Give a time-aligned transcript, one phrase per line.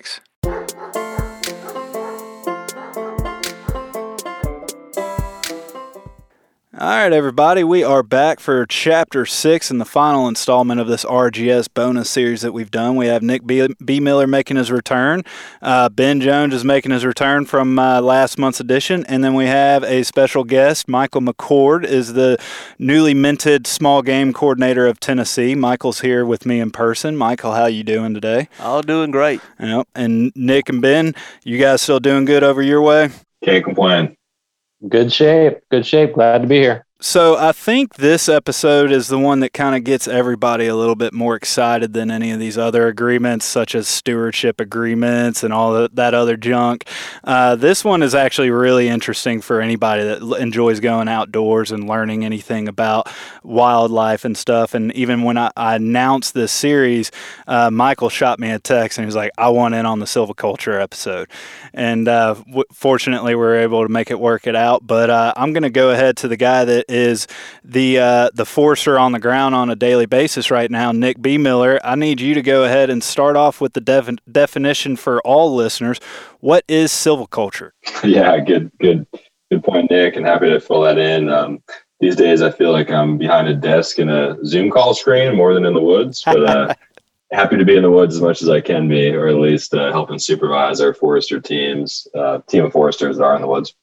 [0.00, 1.19] onX.
[6.80, 11.04] All right, everybody, we are back for chapter six and the final installment of this
[11.04, 12.96] RGS bonus series that we've done.
[12.96, 13.68] We have Nick B.
[13.84, 14.00] B.
[14.00, 15.22] Miller making his return.
[15.60, 19.44] Uh, ben Jones is making his return from uh, last month's edition, and then we
[19.44, 20.88] have a special guest.
[20.88, 22.38] Michael McCord is the
[22.78, 25.54] newly minted small game coordinator of Tennessee.
[25.54, 27.14] Michael's here with me in person.
[27.14, 28.48] Michael, how you doing today?
[28.58, 29.42] All doing great.
[29.58, 29.86] Yep.
[29.94, 33.10] And Nick and Ben, you guys still doing good over your way?
[33.44, 34.16] Can't complain.
[34.88, 35.60] Good shape.
[35.70, 36.14] Good shape.
[36.14, 36.86] Glad to be here.
[37.02, 40.94] So I think this episode is the one that kind of gets everybody a little
[40.94, 45.88] bit more excited than any of these other agreements, such as stewardship agreements and all
[45.88, 46.84] that other junk.
[47.24, 52.22] Uh, this one is actually really interesting for anybody that enjoys going outdoors and learning
[52.22, 53.08] anything about
[53.42, 54.74] wildlife and stuff.
[54.74, 57.10] And even when I, I announced this series,
[57.46, 60.06] uh, Michael shot me a text and he was like, "I want in on the
[60.06, 61.30] silviculture episode."
[61.72, 64.86] And uh, w- fortunately, we were able to make it work it out.
[64.86, 67.26] But uh, I'm going to go ahead to the guy that is
[67.64, 71.38] the uh, the forester on the ground on a daily basis right now, Nick B.
[71.38, 71.80] Miller.
[71.84, 75.54] I need you to go ahead and start off with the def- definition for all
[75.54, 76.00] listeners.
[76.40, 77.70] What is silviculture?
[78.02, 79.06] Yeah, good, good,
[79.50, 81.28] good point, Nick, and happy to fill that in.
[81.28, 81.62] Um,
[82.00, 85.54] these days, I feel like I'm behind a desk in a Zoom call screen more
[85.54, 86.44] than in the woods, but.
[86.44, 86.74] Uh,
[87.32, 89.74] happy to be in the woods as much as I can be, or at least
[89.74, 93.74] uh, helping supervise our forester teams, uh, team of foresters that are in the woods.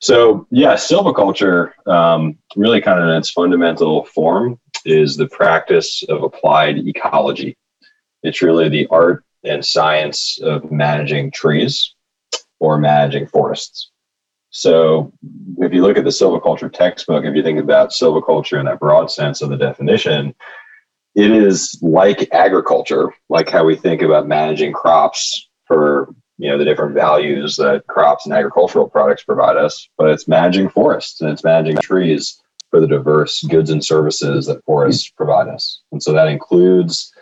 [0.00, 6.22] So yeah, silviculture, um, really kind of in its fundamental form, is the practice of
[6.22, 7.56] applied ecology.
[8.22, 11.94] It's really the art and science of managing trees
[12.60, 13.90] or managing forests.
[14.50, 15.12] So
[15.58, 19.10] if you look at the silviculture textbook, if you think about silviculture in that broad
[19.10, 20.34] sense of the definition,
[21.14, 26.64] it is like agriculture, like how we think about managing crops for you know the
[26.64, 31.44] different values that crops and agricultural products provide us but it's managing forests and it's
[31.44, 32.40] managing trees
[32.70, 35.80] for the diverse goods and services that forests provide us.
[35.92, 37.12] And so that includes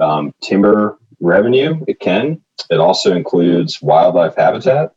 [0.00, 2.40] um, timber revenue it can.
[2.70, 4.92] It also includes wildlife habitat.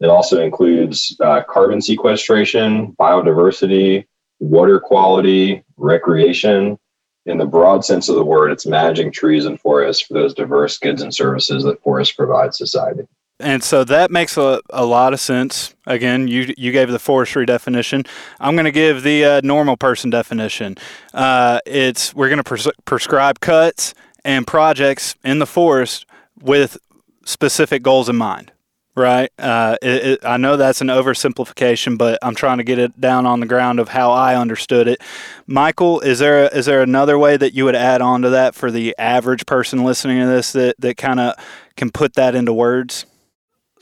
[0.00, 4.06] It also includes uh, carbon sequestration biodiversity
[4.38, 6.78] water quality recreation.
[7.24, 10.78] In the broad sense of the word, it's managing trees and forests for those diverse
[10.78, 13.02] goods and services that forests provide society.
[13.38, 15.74] And so that makes a, a lot of sense.
[15.86, 18.04] Again, you you gave the forestry definition.
[18.40, 20.76] I'm going to give the uh, normal person definition.
[21.12, 23.92] Uh, it's we're going to pres- prescribe cuts
[24.24, 26.06] and projects in the forest
[26.40, 26.78] with
[27.26, 28.52] specific goals in mind.
[28.96, 29.30] Right.
[29.38, 33.26] Uh, it, it, I know that's an oversimplification, but I'm trying to get it down
[33.26, 35.02] on the ground of how I understood it.
[35.46, 38.70] Michael, is there is there another way that you would add on to that for
[38.70, 41.34] the average person listening to this that, that kind of
[41.76, 43.04] can put that into words?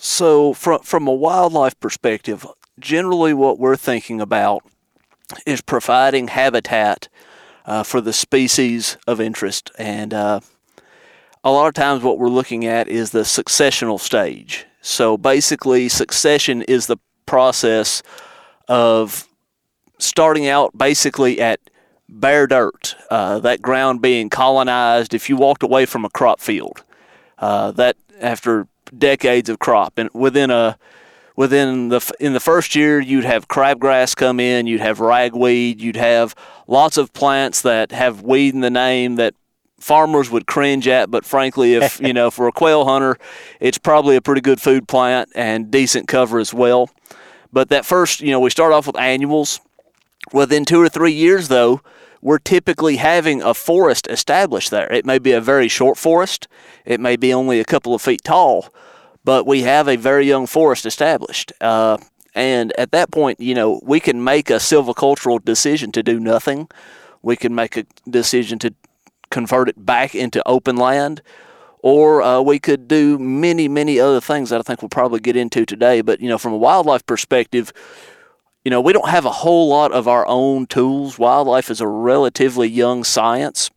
[0.07, 2.47] So, from from a wildlife perspective,
[2.79, 4.63] generally what we're thinking about
[5.47, 7.09] is providing habitat
[7.65, 10.41] uh, for the species of interest, and uh,
[11.43, 14.67] a lot of times what we're looking at is the successional stage.
[14.83, 18.03] So, basically, succession is the process
[18.69, 19.27] of
[19.99, 21.61] starting out basically at
[22.11, 25.15] bare dirt, uh, that ground being colonized.
[25.15, 26.85] If you walked away from a crop field,
[27.39, 28.69] uh, that after
[28.99, 30.79] decades of crop, and within a
[31.37, 35.97] within the in the first year you'd have crabgrass come in, you'd have ragweed, you'd
[35.97, 36.35] have
[36.67, 39.35] lots of plants that have weed in the name that
[39.85, 43.17] farmers would cringe at, but frankly, if you know, for a quail hunter,
[43.61, 46.91] it's probably a pretty good food plant and decent cover as well.
[47.53, 49.61] But that first, you know, we start off with annuals.
[50.33, 51.83] Within two or three years, though,
[52.25, 54.91] we're typically having a forest established there.
[54.91, 56.49] It may be a very short forest,
[56.87, 58.73] it may be only a couple of feet tall,
[59.25, 61.53] but we have a very young forest established.
[61.61, 61.99] Uh,
[62.35, 66.69] and at that point, you know, we can make a silvicultural decision to do nothing.
[67.21, 68.75] We can make a decision to
[69.31, 71.21] convert it back into open land,
[71.81, 75.37] or uh, we could do many, many other things that I think we'll probably get
[75.37, 76.01] into today.
[76.01, 77.71] But, you know, from a wildlife perspective,
[78.65, 81.19] you know, we don't have a whole lot of our own tools.
[81.19, 83.71] Wildlife is a relatively young science.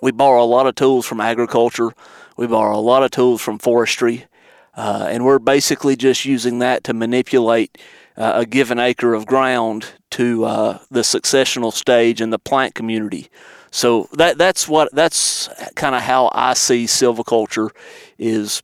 [0.00, 1.92] We borrow a lot of tools from agriculture,
[2.36, 4.26] we borrow a lot of tools from forestry.
[4.74, 7.78] Uh, and we're basically just using that to manipulate
[8.16, 13.28] uh, a given acre of ground to uh, the successional stage in the plant community.
[13.70, 17.70] So that that's what that's kind of how I see silviculture
[18.18, 18.62] is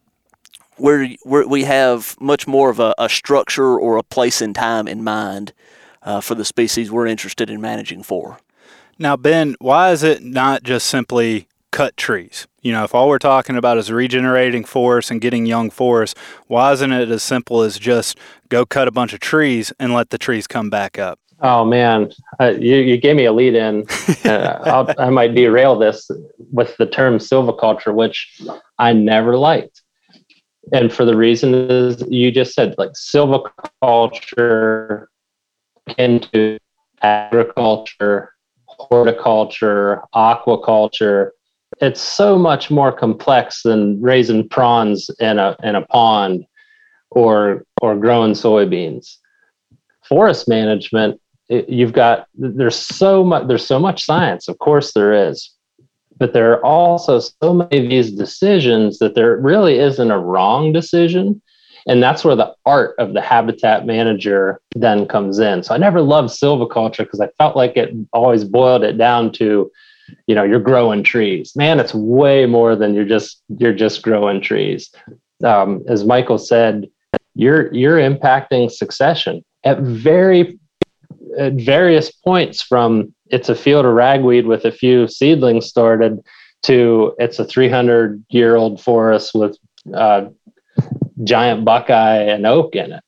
[0.77, 5.05] where we have much more of a, a, structure or a place in time in
[5.05, 5.53] mind
[6.03, 8.39] uh, for the species we're interested in managing for.
[8.99, 12.47] Now, Ben, why is it not just simply cut trees?
[12.63, 16.73] You know, if all we're talking about is regenerating forests and getting young forests, why
[16.73, 18.19] isn't it as simple as just
[18.49, 21.19] go cut a bunch of trees and let the trees come back up?
[21.45, 23.87] Oh man, uh, you, you gave me a lead in.
[24.25, 26.09] Uh, I might derail this
[26.53, 28.41] with the term silviculture, which
[28.79, 29.83] I never liked.
[30.73, 35.07] And for the reason is you just said, like silviculture
[35.99, 36.59] into
[37.03, 38.33] agriculture,
[38.67, 41.31] horticulture, aquaculture,
[41.81, 46.45] it's so much more complex than raising prawns in a in a pond
[47.11, 49.17] or or growing soybeans.
[50.09, 55.13] Forest management, it, you've got there's so much there's so much science, of course there
[55.13, 55.51] is,
[56.23, 60.73] but there are also so many of these decisions that there really isn't a wrong
[60.73, 61.43] decision.
[61.89, 65.65] And that's where the art of the habitat manager then comes in.
[65.65, 69.73] So I never loved silviculture because I felt like it always boiled it down to
[70.29, 74.43] you know you're growing trees man it's way more than you're just you're just growing
[74.43, 74.91] trees
[75.45, 76.87] um, as michael said
[77.35, 80.59] you're you're impacting succession at very
[81.39, 86.21] at various points from it's a field of ragweed with a few seedlings started
[86.63, 89.59] to it's a 300 year old forest with
[89.95, 90.27] uh,
[91.25, 93.03] giant buckeye and oak in it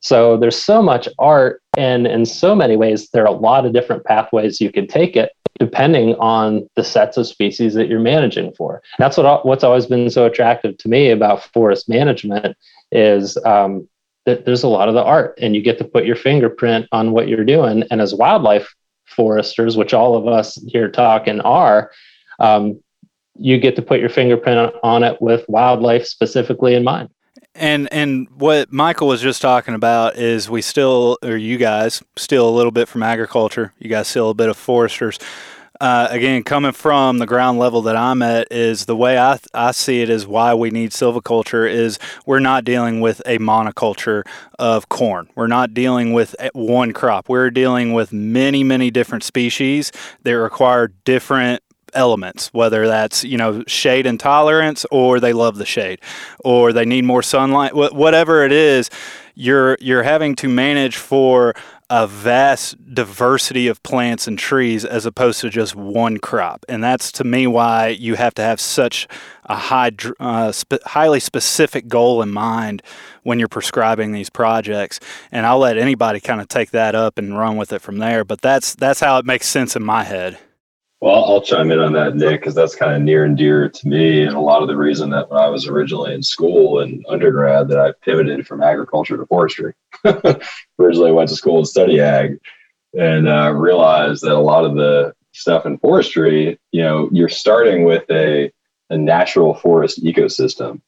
[0.00, 3.72] so there's so much art and in so many ways there are a lot of
[3.72, 8.52] different pathways you can take it depending on the sets of species that you're managing
[8.52, 8.82] for.
[8.98, 12.56] That's what what's always been so attractive to me about forest management
[12.92, 13.88] is um,
[14.26, 17.12] that there's a lot of the art, and you get to put your fingerprint on
[17.12, 17.84] what you're doing.
[17.90, 18.74] And as wildlife
[19.08, 21.90] foresters, which all of us here talk and are,
[22.38, 22.80] um,
[23.38, 27.08] you get to put your fingerprint on it with wildlife specifically in mind.
[27.54, 32.48] And and what Michael was just talking about is we still, or you guys, still
[32.48, 33.72] a little bit from agriculture.
[33.78, 35.18] You guys still a bit of foresters.
[35.80, 39.72] Uh, again, coming from the ground level that I'm at, is the way I, I
[39.72, 44.22] see it is why we need silviculture is we're not dealing with a monoculture
[44.58, 45.28] of corn.
[45.34, 47.28] We're not dealing with one crop.
[47.28, 49.92] We're dealing with many, many different species
[50.22, 51.62] that require different
[51.94, 56.00] elements, whether that's you know shade intolerance or they love the shade,
[56.44, 58.90] or they need more sunlight, whatever it is,
[59.34, 61.54] you're you're having to manage for
[61.88, 66.64] a vast diversity of plants and trees as opposed to just one crop.
[66.68, 69.06] And that's to me why you have to have such
[69.44, 70.52] a high, uh,
[70.84, 72.82] highly specific goal in mind
[73.22, 74.98] when you're prescribing these projects.
[75.30, 78.24] And I'll let anybody kind of take that up and run with it from there.
[78.24, 80.38] But that's that's how it makes sense in my head.
[81.06, 83.88] Well, I'll chime in on that, Nick, because that's kind of near and dear to
[83.88, 84.24] me.
[84.24, 87.68] And a lot of the reason that when I was originally in school and undergrad,
[87.68, 89.72] that I pivoted from agriculture to forestry.
[90.80, 92.40] originally went to school and study ag
[92.98, 97.84] and uh, realized that a lot of the stuff in forestry, you know, you're starting
[97.84, 98.50] with a,
[98.90, 100.80] a natural forest ecosystem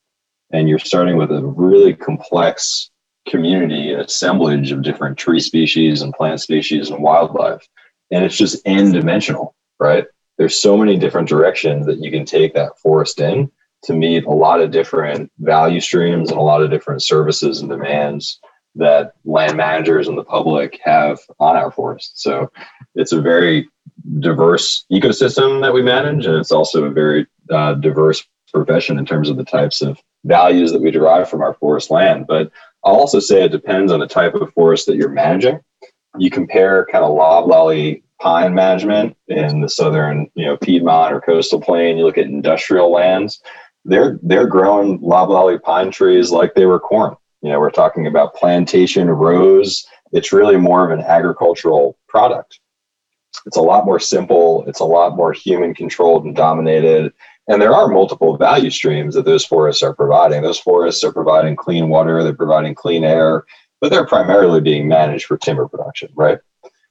[0.50, 2.90] and you're starting with a really complex
[3.28, 7.64] community assemblage of different tree species and plant species and wildlife.
[8.10, 10.06] And it's just n dimensional right?
[10.36, 13.50] There's so many different directions that you can take that forest in
[13.84, 17.70] to meet a lot of different value streams and a lot of different services and
[17.70, 18.40] demands
[18.74, 22.20] that land managers and the public have on our forest.
[22.20, 22.50] So
[22.94, 23.68] it's a very
[24.20, 29.28] diverse ecosystem that we manage, and it's also a very uh, diverse profession in terms
[29.28, 32.26] of the types of values that we derive from our forest land.
[32.26, 32.50] But
[32.84, 35.60] I'll also say it depends on the type of forest that you're managing.
[36.18, 41.60] You compare kind of loblolly pine management in the southern, you know, Piedmont or coastal
[41.60, 41.98] plain.
[41.98, 43.42] You look at industrial lands;
[43.84, 47.16] they're they're growing loblolly pine trees like they were corn.
[47.42, 49.86] You know, we're talking about plantation rows.
[50.12, 52.60] It's really more of an agricultural product.
[53.46, 54.64] it's a lot more simple.
[54.66, 57.12] It's a lot more human controlled and dominated.
[57.48, 60.42] And there are multiple value streams that those forests are providing.
[60.42, 63.44] Those forests are providing clean water, they're providing clean air,
[63.80, 66.38] but they're primarily being managed for timber production, right?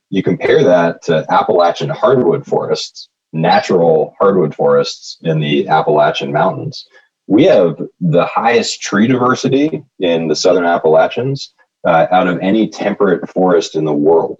[0.10, 6.88] You compare that to Appalachian hardwood forests, natural hardwood forests in the Appalachian Mountains.
[7.28, 11.54] We have the highest tree diversity in the Southern Appalachians
[11.86, 14.40] uh, out of any temperate forest in the world.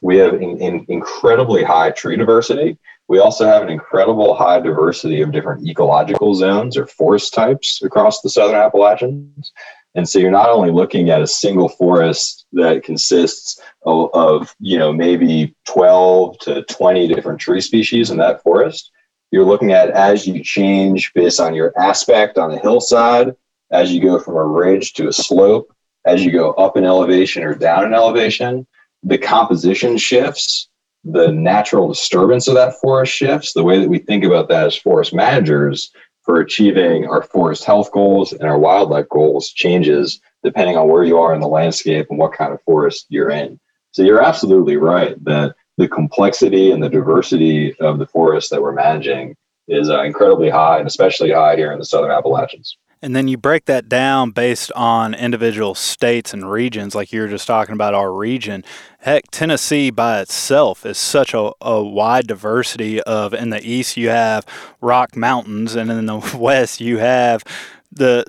[0.00, 2.78] We have in, in incredibly high tree diversity.
[3.08, 8.22] We also have an incredible high diversity of different ecological zones or forest types across
[8.22, 9.52] the Southern Appalachians.
[9.94, 14.78] And so you're not only looking at a single forest that consists of, of, you
[14.78, 18.92] know, maybe 12 to 20 different tree species in that forest.
[19.32, 23.34] You're looking at as you change based on your aspect on a hillside,
[23.70, 27.42] as you go from a ridge to a slope, as you go up in elevation
[27.42, 28.66] or down in elevation,
[29.02, 30.68] the composition shifts,
[31.04, 33.52] the natural disturbance of that forest shifts.
[33.52, 35.90] The way that we think about that as forest managers
[36.30, 41.18] for achieving our forest health goals and our wildlife goals changes depending on where you
[41.18, 43.58] are in the landscape and what kind of forest you're in.
[43.90, 48.70] So you're absolutely right that the complexity and the diversity of the forest that we're
[48.70, 49.34] managing
[49.66, 52.76] is uh, incredibly high and especially high here in the southern Appalachians.
[53.02, 57.28] And then you break that down based on individual states and regions, like you were
[57.28, 58.62] just talking about our region.
[58.98, 64.10] Heck, Tennessee by itself is such a, a wide diversity of, in the east, you
[64.10, 64.44] have
[64.82, 67.42] rock mountains, and in the west, you have
[67.90, 68.24] the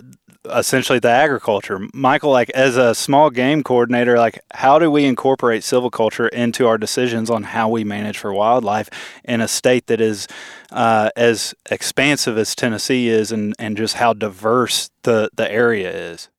[0.45, 1.87] essentially the agriculture.
[1.93, 6.77] Michael, like as a small game coordinator, like how do we incorporate silviculture into our
[6.77, 8.89] decisions on how we manage for wildlife
[9.23, 10.27] in a state that is
[10.71, 16.29] uh, as expansive as Tennessee is, and and just how diverse the the area is?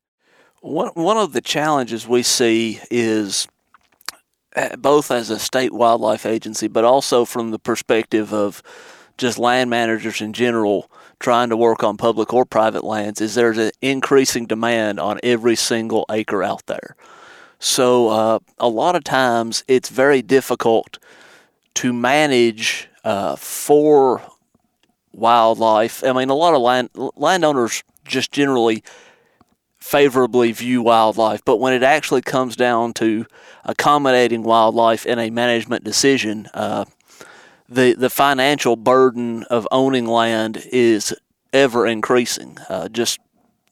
[0.61, 3.47] One one of the challenges we see is
[4.56, 8.62] uh, both as a state wildlife agency, but also from the perspective of
[9.18, 10.90] just land managers in general
[11.23, 15.57] trying to work on public or private lands is there's an increasing demand on every
[15.57, 16.97] single acre out there.
[17.59, 20.99] So uh, a lot of times it's very difficult
[21.75, 24.21] to manage uh, for
[25.12, 26.02] wildlife.
[26.05, 28.83] I mean, a lot of land landowners just generally
[29.79, 33.26] favorably view wildlife, but when it actually comes down to
[33.64, 36.85] accommodating wildlife in a management decision, uh,
[37.73, 41.14] the the financial burden of owning land is
[41.52, 42.59] ever increasing.
[42.69, 43.19] Uh, just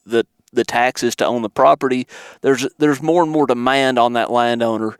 [0.04, 2.06] the the taxes to own the property.
[2.40, 4.96] There's there's more and more demand on that landowner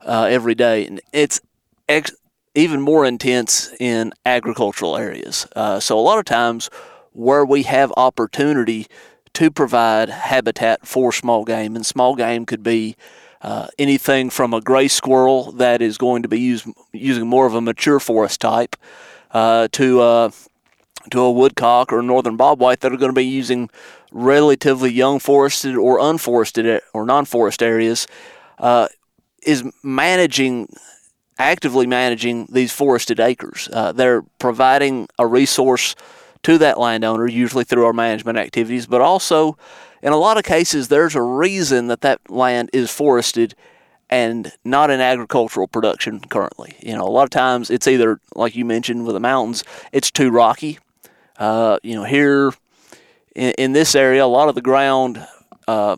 [0.00, 1.40] uh, every day, and it's
[1.88, 2.14] ex-
[2.54, 5.46] even more intense in agricultural areas.
[5.56, 6.70] Uh, so a lot of times,
[7.12, 8.86] where we have opportunity
[9.34, 12.96] to provide habitat for small game, and small game could be
[13.42, 17.54] uh, anything from a gray squirrel that is going to be used, using more of
[17.54, 18.76] a mature forest type
[19.32, 20.30] uh, to uh,
[21.10, 23.68] to a woodcock or a northern bobwhite that are going to be using
[24.12, 28.06] relatively young forested or unforested or non-forest areas
[28.58, 28.86] uh,
[29.44, 30.68] is managing
[31.38, 33.68] actively managing these forested acres.
[33.94, 35.96] They're providing a resource
[36.44, 39.56] to that landowner, usually through our management activities, but also
[40.02, 43.54] in a lot of cases, there's a reason that that land is forested
[44.10, 46.76] and not in agricultural production currently.
[46.80, 50.10] You know, a lot of times it's either, like you mentioned with the mountains, it's
[50.10, 50.78] too rocky.
[51.38, 52.52] Uh, you know, here
[53.34, 55.26] in, in, this area, a lot of the ground
[55.66, 55.96] uh,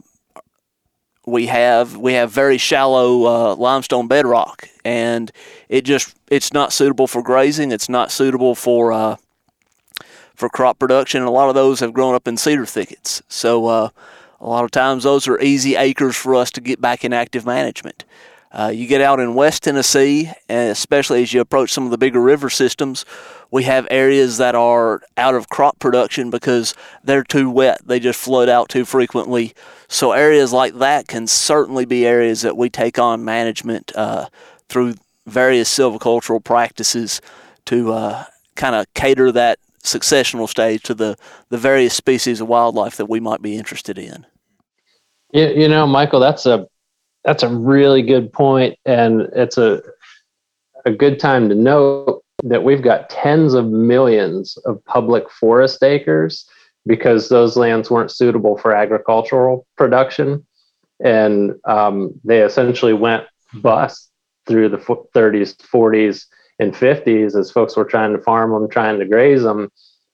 [1.26, 5.32] we have we have very shallow uh, limestone bedrock, and
[5.68, 7.72] it just it's not suitable for grazing.
[7.72, 9.16] It's not suitable for uh,
[10.34, 11.20] for crop production.
[11.20, 13.22] And a lot of those have grown up in cedar thickets.
[13.28, 13.88] So uh,
[14.40, 17.46] a lot of times those are easy acres for us to get back in active
[17.46, 18.04] management.
[18.54, 21.98] Uh, you get out in West Tennessee, and especially as you approach some of the
[21.98, 23.04] bigger river systems,
[23.50, 26.72] we have areas that are out of crop production because
[27.02, 27.80] they're too wet.
[27.84, 29.54] They just flood out too frequently.
[29.88, 34.28] So, areas like that can certainly be areas that we take on management uh,
[34.68, 34.94] through
[35.26, 37.20] various silvicultural practices
[37.64, 38.24] to uh,
[38.54, 41.16] kind of cater that successional stage to the,
[41.50, 44.26] the various species of wildlife that we might be interested in.
[45.32, 46.66] You, you know, Michael, that's a
[47.24, 49.82] that's a really good point, and it's a
[50.84, 56.48] a good time to note that we've got tens of millions of public forest acres
[56.86, 60.46] because those lands weren't suitable for agricultural production,
[61.02, 63.24] and um, they essentially went
[63.54, 64.10] bust
[64.46, 66.26] through the 30s, 40s,
[66.58, 69.70] in 50s as folks were trying to farm them, trying to graze them,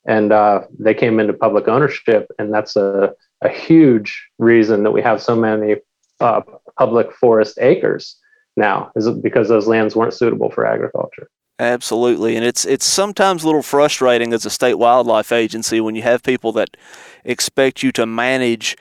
[0.06, 5.02] and uh, they came into public ownership, and that's a, a huge reason that we
[5.02, 5.76] have so many
[6.20, 6.40] uh,
[6.78, 8.16] public forest acres
[8.56, 11.28] now is because those lands weren't suitable for agriculture.
[11.58, 16.00] Absolutely, and it's it's sometimes a little frustrating as a state wildlife agency when you
[16.00, 16.74] have people that
[17.22, 18.78] expect you to manage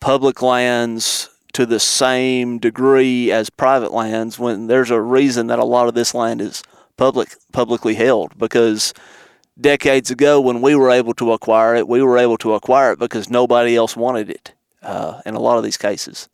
[0.00, 5.64] public lands to the same degree as private lands when there's a reason that a
[5.64, 6.62] lot of this land is
[7.00, 8.92] public publicly held because
[9.58, 12.98] decades ago when we were able to acquire it we were able to acquire it
[12.98, 14.52] because nobody else wanted it
[14.82, 16.28] uh, in a lot of these cases.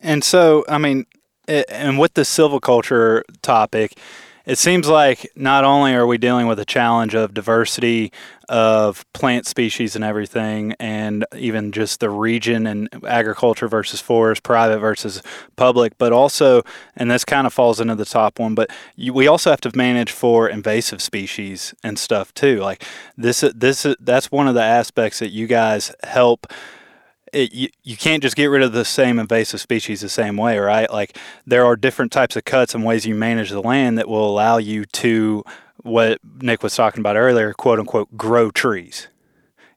[0.00, 1.04] And so i mean
[1.46, 3.98] and with the silviculture topic
[4.46, 8.12] it seems like not only are we dealing with a challenge of diversity
[8.48, 14.78] of plant species and everything, and even just the region and agriculture versus forest, private
[14.78, 15.20] versus
[15.56, 16.62] public, but also,
[16.96, 19.76] and this kind of falls into the top one, but you, we also have to
[19.76, 22.60] manage for invasive species and stuff too.
[22.60, 22.84] Like
[23.16, 26.46] this, this, that's one of the aspects that you guys help
[27.36, 30.58] it, you, you can't just get rid of the same invasive species the same way,
[30.58, 30.90] right?
[30.90, 31.16] Like
[31.46, 34.56] there are different types of cuts and ways you manage the land that will allow
[34.56, 35.44] you to
[35.82, 39.08] what Nick was talking about earlier, quote unquote, grow trees.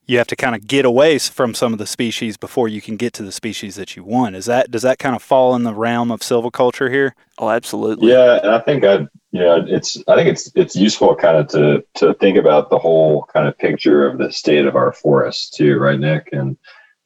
[0.06, 2.98] You have to kind of get away from some of the species before you can
[2.98, 4.36] get to the species that you want.
[4.36, 7.14] Is that does that kind of fall in the realm of silviculture here?
[7.38, 8.10] Oh, absolutely.
[8.10, 9.02] Yeah, and I think I,
[9.32, 12.80] you know, it's I think it's it's useful kind of to to think about the
[12.80, 16.30] whole kind of picture of the state of our forests too, right, Nick?
[16.32, 16.58] And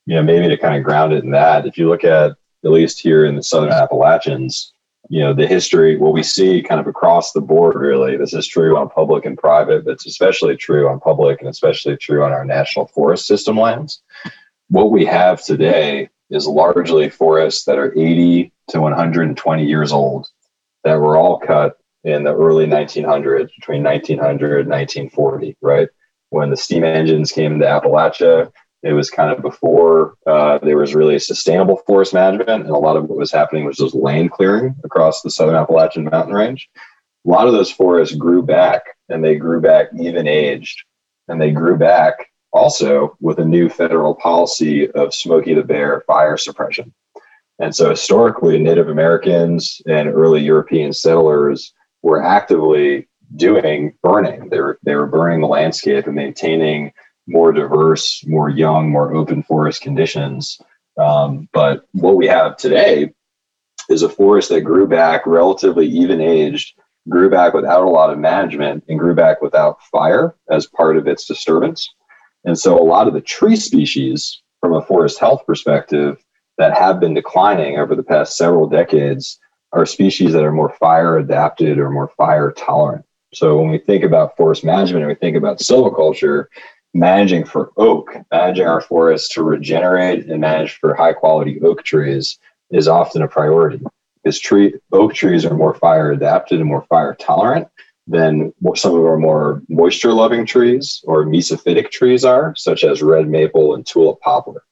[0.06, 2.32] you know, maybe to kind of ground it in that, if you look at
[2.66, 4.74] at least here in the Southern Appalachians,
[5.10, 8.48] you know, the history, what we see kind of across the board, really, this is
[8.48, 12.32] true on public and private, but it's especially true on public and especially true on
[12.32, 14.02] our national forest system lands.
[14.70, 20.28] What we have today is largely forests that are 80 to 120 years old
[20.84, 25.90] that were all cut in the early 1900s, between 1900 and 1940, right?
[26.30, 28.52] When the steam engines came into Appalachia,
[28.84, 32.98] it was kind of before uh, there was really sustainable forest management, and a lot
[32.98, 36.70] of what was happening was just land clearing across the southern Appalachian mountain range.
[37.26, 40.84] A lot of those forests grew back, and they grew back even aged,
[41.30, 46.38] and they grew back also with a new federal policy of Smokey the Bear fire
[46.38, 46.94] suppression.
[47.60, 54.50] And so historically, Native Americans and early European settlers were actively doing burning.
[54.50, 56.92] They were, they were burning the landscape and maintaining
[57.28, 60.60] more diverse, more young, more open forest conditions.
[60.98, 63.14] Um, but what we have today
[63.90, 68.20] is a forest that grew back relatively even aged, grew back without a lot of
[68.20, 71.94] management, and grew back without fire as part of its disturbance.
[72.46, 76.24] And so a lot of the tree species, from a forest health perspective,
[76.58, 79.40] that have been declining over the past several decades
[79.72, 83.06] are species that are more fire adapted or more fire tolerant.
[83.34, 86.46] So when we think about forest management and we think about silviculture,
[86.94, 92.38] managing for oak, managing our forests to regenerate and manage for high quality oak trees
[92.72, 93.82] is often a priority
[94.24, 97.68] because tree oak trees are more fire adapted and more fire tolerant
[98.08, 103.28] than some of our more moisture loving trees or mesophytic trees are, such as red
[103.28, 104.64] maple and tulip poplar.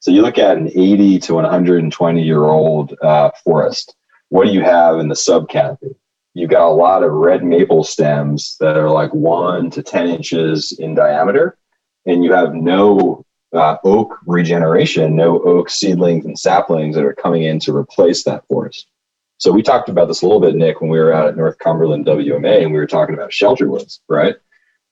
[0.00, 3.96] So you look at an 80 to 120 year old uh, forest.
[4.28, 5.96] What do you have in the sub canopy?
[6.34, 10.72] You've got a lot of red maple stems that are like one to 10 inches
[10.72, 11.56] in diameter
[12.06, 17.44] and you have no uh, oak regeneration, no oak seedlings and saplings that are coming
[17.44, 18.88] in to replace that forest.
[19.38, 21.58] So we talked about this a little bit, Nick, when we were out at North
[21.58, 24.36] Cumberland WMA and we were talking about shelter woods, right?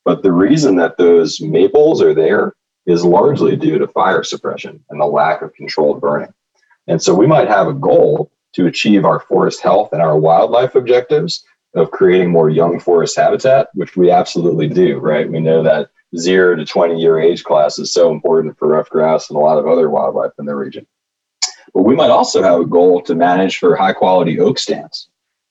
[0.05, 2.55] But the reason that those maples are there
[2.87, 6.35] is largely due to fire suppression and the lack of controlled burning.
[6.89, 10.75] And so we might have a goal to achieve our forest health and our wildlife
[10.75, 11.45] objectives
[11.75, 15.31] of creating more young forest habitat, which we absolutely do, right?
[15.31, 19.31] We know that zero to 20 year age class is so important for ruffed grouse
[19.31, 20.87] and a lot of other wildlife in the region.
[21.75, 25.09] But we might also have a goal to manage for high quality oak stands.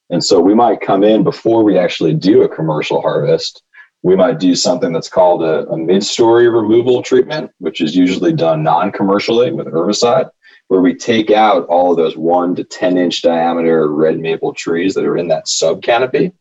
[0.10, 3.63] And so we might come in before we actually do a commercial harvest.
[4.04, 8.34] We might do something that's called a, a mid story removal treatment, which is usually
[8.34, 10.30] done non commercially with herbicide,
[10.67, 14.93] where we take out all of those one to 10 inch diameter red maple trees
[14.95, 16.34] that are in that sub canopy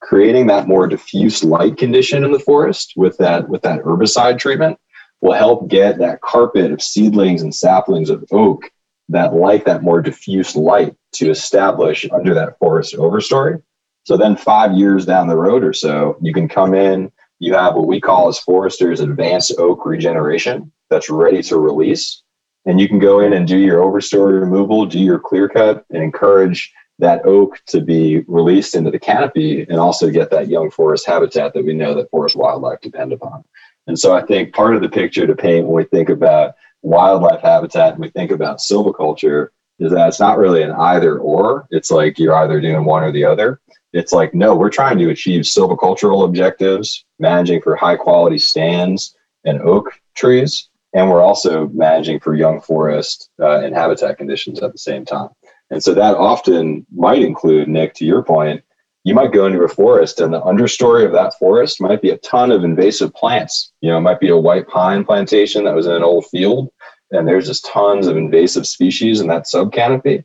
[0.00, 4.78] creating that more diffuse light condition in the forest with that with that herbicide treatment
[5.20, 8.70] will help get that carpet of seedlings and saplings of oak
[9.08, 13.62] that like that more diffuse light to establish under that forest overstory.
[14.04, 17.74] So then five years down the road or so, you can come in, you have
[17.74, 22.22] what we call as foresters advanced oak regeneration that's ready to release.
[22.66, 26.02] And you can go in and do your overstory removal, do your clear cut, and
[26.02, 31.06] encourage that oak to be released into the canopy and also get that young forest
[31.06, 33.44] habitat that we know that forest wildlife depend upon.
[33.86, 37.40] And so I think part of the picture to paint when we think about wildlife
[37.40, 41.66] habitat and we think about silviculture is that it's not really an either or.
[41.70, 43.60] It's like you're either doing one or the other.
[43.92, 49.60] It's like, no, we're trying to achieve silvicultural objectives, managing for high quality stands and
[49.62, 50.68] oak trees.
[50.94, 55.28] And we're also managing for young forest uh, and habitat conditions at the same time.
[55.70, 58.62] And so that often might include, Nick, to your point,
[59.04, 62.18] you might go into a forest and the understory of that forest might be a
[62.18, 63.72] ton of invasive plants.
[63.80, 66.70] You know, it might be a white pine plantation that was in an old field,
[67.12, 70.24] and there's just tons of invasive species in that subcanopy.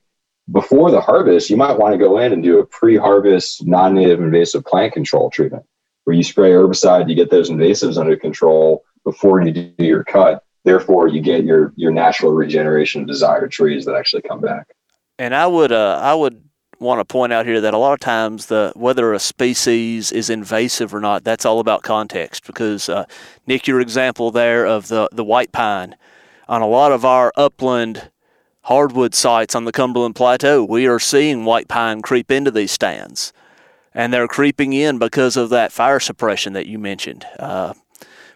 [0.52, 4.66] Before the harvest, you might want to go in and do a pre-harvest non-native invasive
[4.66, 5.64] plant control treatment,
[6.04, 10.44] where you spray herbicide, you get those invasives under control before you do your cut.
[10.66, 14.68] Therefore, you get your your natural regeneration of desired trees that actually come back.
[15.22, 16.44] And I would uh, I would
[16.80, 20.32] want to point out here that a lot of times the whether a species is
[20.32, 22.48] invasive or not, that's all about context.
[22.48, 23.06] Because uh,
[23.46, 25.96] Nick, your example there of the the white pine,
[26.50, 28.10] on a lot of our upland
[28.64, 33.32] hardwood sites on the Cumberland Plateau, we are seeing white pine creep into these stands,
[33.94, 37.28] and they're creeping in because of that fire suppression that you mentioned.
[37.38, 37.76] Uh,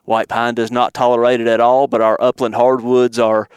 [0.04, 3.50] white pine does not tolerate it at all, but our upland hardwoods are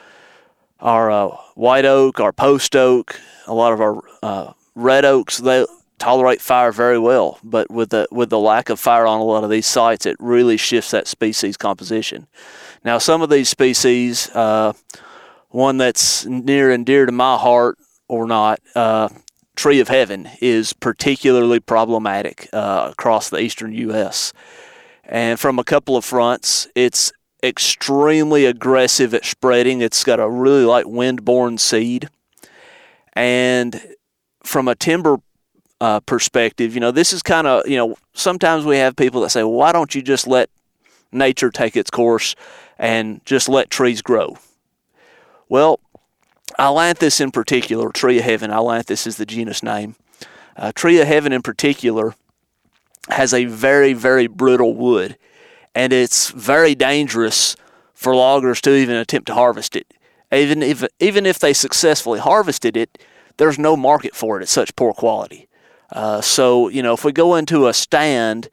[0.81, 5.67] our uh, white oak, our post oak, a lot of our uh, red oaks they
[5.99, 9.45] tolerate fire very well, but with the with the lack of fire on a lot
[9.45, 12.27] of these sites, it really shifts that species composition.
[12.85, 14.73] Now, some of these species, uh,
[15.49, 19.09] one that's near and dear to my heart or not, uh,
[19.57, 24.33] tree of heaven is particularly problematic uh, across the eastern U.S.
[25.05, 29.81] And from a couple of fronts, it's extremely aggressive at spreading.
[29.81, 32.09] It's got a really light wind-borne seed,
[33.13, 33.95] and
[34.43, 35.19] from a timber
[35.81, 39.31] uh, perspective, you know, this is kind of, you know, sometimes we have people that
[39.31, 40.51] say, well, why don't you just let
[41.13, 42.35] nature take its course
[42.79, 44.37] and just let trees grow?
[45.49, 45.81] Well,
[46.59, 49.95] Ailanthus in particular, tree of heaven, Ailanthus is the genus name.
[50.57, 52.15] Uh, tree of heaven in particular
[53.11, 55.17] has a very, very brittle wood,
[55.75, 57.57] and it's very dangerous
[57.95, 59.93] for loggers to even attempt to harvest it.
[60.33, 62.99] Even if, even if they successfully harvested it,
[63.39, 65.49] there's no market for it at such poor quality.
[65.91, 68.49] Uh, so, you know, if we go into a stand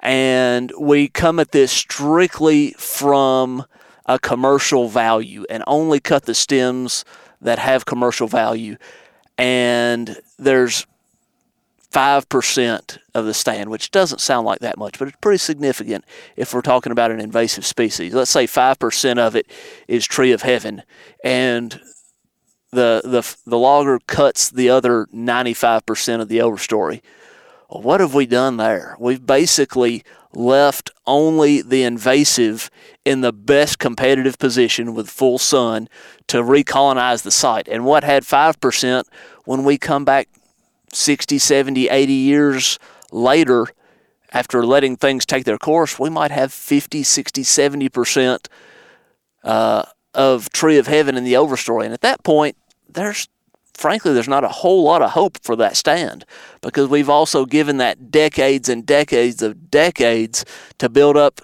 [0.00, 3.64] and we come at this strictly from
[4.06, 7.04] a commercial value and only cut the stems
[7.40, 8.76] that have commercial value,
[9.38, 10.86] and there's
[11.92, 16.04] 5% of the stand, which doesn't sound like that much, but it's pretty significant
[16.36, 18.14] if we're talking about an invasive species.
[18.14, 19.46] Let's say 5% of it
[19.86, 20.82] is tree of heaven,
[21.22, 21.80] and
[22.70, 27.02] the the the logger cuts the other 95% of the overstory.
[27.68, 28.96] Well, what have we done there?
[28.98, 30.02] We've basically
[30.34, 32.70] left only the invasive
[33.04, 35.88] in the best competitive position with full sun
[36.28, 37.68] to recolonize the site.
[37.68, 39.04] And what had 5%
[39.44, 40.28] when we come back
[40.92, 42.78] 60, 70, 80 years
[43.10, 43.66] later
[44.32, 48.46] after letting things take their course, we might have 50, 60, 70%
[49.44, 49.82] uh,
[50.14, 51.84] of Tree of Heaven in the overstory.
[51.84, 52.56] And at that point,
[52.88, 53.28] there's
[53.74, 56.24] frankly, there's not a whole lot of hope for that stand
[56.60, 60.44] because we've also given that decades and decades of decades
[60.78, 61.40] to build up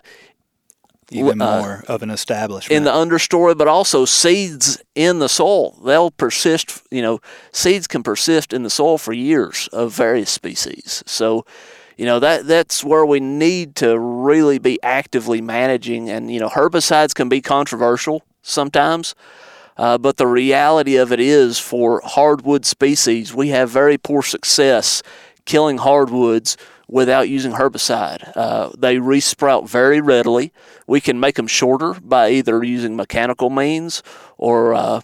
[1.10, 5.78] even uh, more of an establishment in the understory, but also seeds in the soil.
[5.84, 6.82] They'll persist.
[6.90, 7.20] You know,
[7.52, 11.02] seeds can persist in the soil for years of various species.
[11.06, 11.44] So,
[11.96, 16.08] you know that that's where we need to really be actively managing.
[16.10, 19.14] And you know, herbicides can be controversial sometimes.
[19.76, 25.04] Uh, but the reality of it is, for hardwood species, we have very poor success
[25.44, 26.56] killing hardwoods
[26.88, 28.32] without using herbicide.
[28.34, 30.52] Uh, they resprout very readily.
[30.86, 34.02] We can make them shorter by either using mechanical means
[34.36, 35.00] or uh,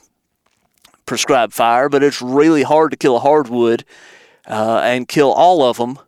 [1.07, 3.85] prescribed fire, but it's really hard to kill a hardwood
[4.47, 5.99] uh, and kill all of them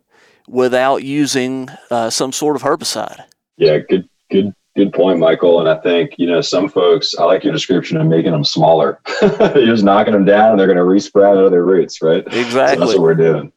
[0.47, 3.23] without using uh, some sort of herbicide.
[3.57, 5.59] Yeah, good, good Good point, Michael.
[5.59, 9.01] And I think, you know, some folks, I like your description of making them smaller.
[9.39, 12.23] You're just knocking them down and they're going to resprout out of their roots, right?
[12.27, 12.75] Exactly.
[12.75, 13.51] So that's what we're doing.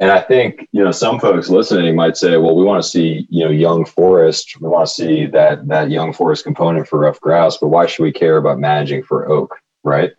[0.00, 3.26] And I think, you know, some folks listening might say, well, we want to see,
[3.28, 4.58] you know, young forest.
[4.58, 8.04] We want to see that that young forest component for ruffed grouse, but why should
[8.04, 10.12] we care about managing for oak, right?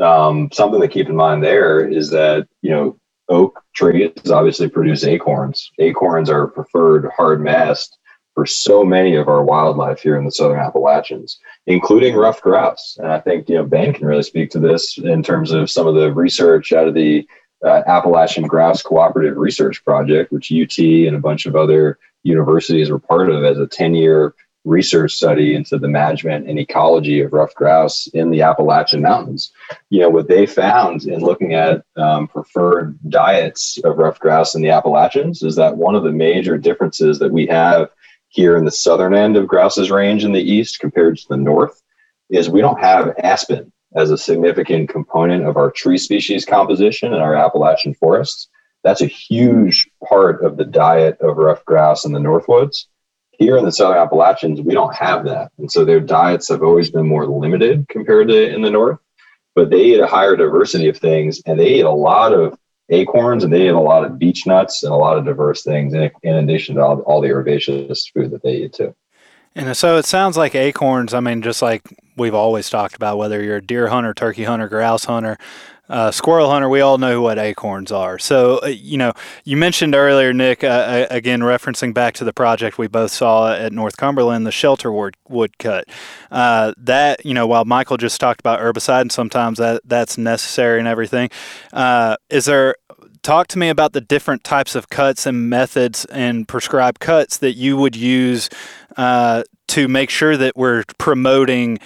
[0.00, 5.04] Um, something to keep in mind there is that, you know, oak trees obviously produce
[5.04, 5.70] acorns.
[5.78, 7.98] Acorns are preferred hard mast
[8.34, 12.96] for so many of our wildlife here in the Southern Appalachians, including ruffed grouse.
[12.98, 15.86] And I think you know Ben can really speak to this in terms of some
[15.86, 17.28] of the research out of the
[17.64, 22.98] uh, Appalachian Grouse Cooperative Research Project, which UT and a bunch of other universities were
[22.98, 28.06] part of as a 10-year research study into the management and ecology of ruffed grouse
[28.08, 29.52] in the Appalachian Mountains.
[29.88, 34.60] You know, what they found in looking at um, preferred diets of ruffed grouse in
[34.60, 37.88] the Appalachians is that one of the major differences that we have
[38.28, 41.82] here in the southern end of Grouse's range in the east compared to the north
[42.28, 47.20] is we don't have aspen as a significant component of our tree species composition in
[47.20, 48.48] our Appalachian forests.
[48.82, 52.86] That's a huge part of the diet of ruffed grouse in the Northwoods.
[53.32, 55.50] Here in the Southern Appalachians, we don't have that.
[55.58, 58.98] And so their diets have always been more limited compared to in the North.
[59.54, 62.56] But they eat a higher diversity of things and they eat a lot of
[62.90, 65.94] acorns and they eat a lot of beech nuts and a lot of diverse things
[65.94, 68.94] in, in addition to all, all the herbaceous food that they eat too.
[69.54, 71.82] And so it sounds like acorns, I mean, just like
[72.20, 75.36] we've always talked about, whether you're a deer hunter, turkey hunter, grouse hunter,
[75.88, 78.16] uh, squirrel hunter, we all know what acorns are.
[78.16, 82.32] So, uh, you know, you mentioned earlier, Nick, uh, uh again, referencing back to the
[82.32, 85.86] project we both saw at North Cumberland, the shelter wood, cut.
[86.30, 90.78] Uh, that, you know, while Michael just talked about herbicide and sometimes that, that's necessary
[90.78, 91.28] and everything,
[91.72, 92.76] uh, is there
[93.22, 97.54] talk to me about the different types of cuts and methods and prescribed cuts that
[97.54, 98.48] you would use
[99.70, 101.78] to make sure that we're promoting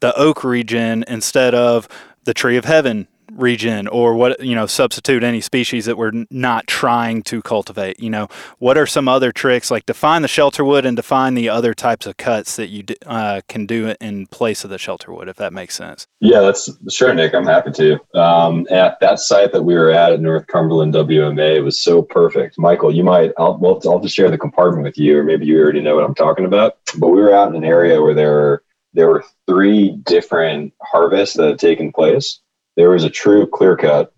[0.00, 1.88] the oak region instead of
[2.24, 6.66] the tree of heaven region or what you know substitute any species that we're not
[6.66, 8.28] trying to cultivate you know?
[8.58, 9.70] What are some other tricks?
[9.70, 13.40] Like define the shelter wood and define the other types of cuts that you uh,
[13.48, 16.06] can do in place of the shelter wood if that makes sense.
[16.20, 18.18] Yeah that's sure nick i'm happy to.
[18.18, 22.02] Um, at that site that we were at at north cumberland wma it was so
[22.02, 22.58] perfect.
[22.58, 25.58] Michael you might I'll, well, I'll just share the compartment with you or maybe you
[25.60, 26.78] already know what i'm talking about.
[26.98, 28.62] But we were out in an area where there were
[28.94, 32.40] there were three different harvests that had taken place.
[32.76, 34.12] There was a true clear cut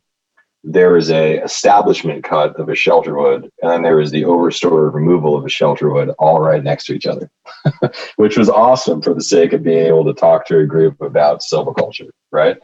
[0.62, 4.92] there was a establishment cut of a shelter wood and then there was the overstory
[4.92, 7.30] removal of a shelter wood all right next to each other
[8.16, 11.40] which was awesome for the sake of being able to talk to a group about
[11.40, 12.58] silviculture right?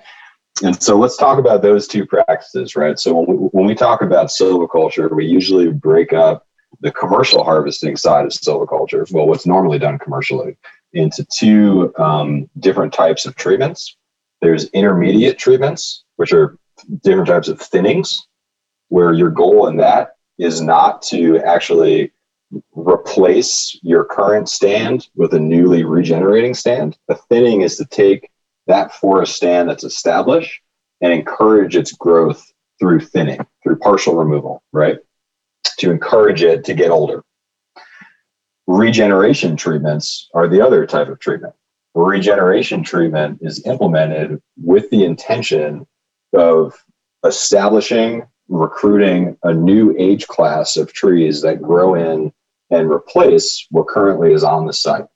[0.63, 2.99] And so let's talk about those two practices right?
[2.99, 6.47] So when we, when we talk about silviculture we usually break up
[6.81, 10.59] the commercial harvesting side of silviculture well what's normally done commercially
[10.97, 13.97] into two um, different types of treatments
[14.41, 16.59] there's intermediate treatments, which are
[17.03, 18.17] different types of thinnings,
[18.89, 22.13] where your goal in that is not to actually
[22.73, 26.97] replace your current stand with a newly regenerating stand.
[27.09, 28.31] A thinning is to take
[28.67, 30.61] that forest stand that's established
[31.01, 34.99] and encourage its growth through thinning, through partial removal, right?
[35.79, 37.23] To encourage it to get older.
[38.67, 41.55] Regeneration treatments are the other type of treatment
[41.97, 45.87] regeneration treatment is implemented with the intention
[46.37, 46.75] of
[47.25, 52.33] establishing, recruiting a new age class of trees that grow in
[52.71, 55.07] and replace what currently is on the site.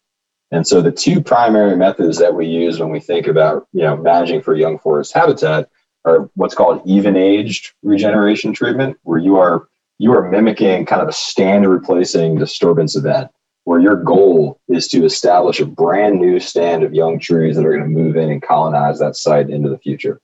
[0.52, 3.96] And so the two primary methods that we use when we think about, you know,
[3.96, 5.68] managing for young forest habitat
[6.06, 11.08] are what's called even aged regeneration treatment, where you are you are mimicking kind of
[11.08, 13.30] a stand replacing disturbance event
[13.70, 17.70] where your goal is to establish a brand new stand of young trees that are
[17.70, 20.20] going to move in and colonize that site into the future.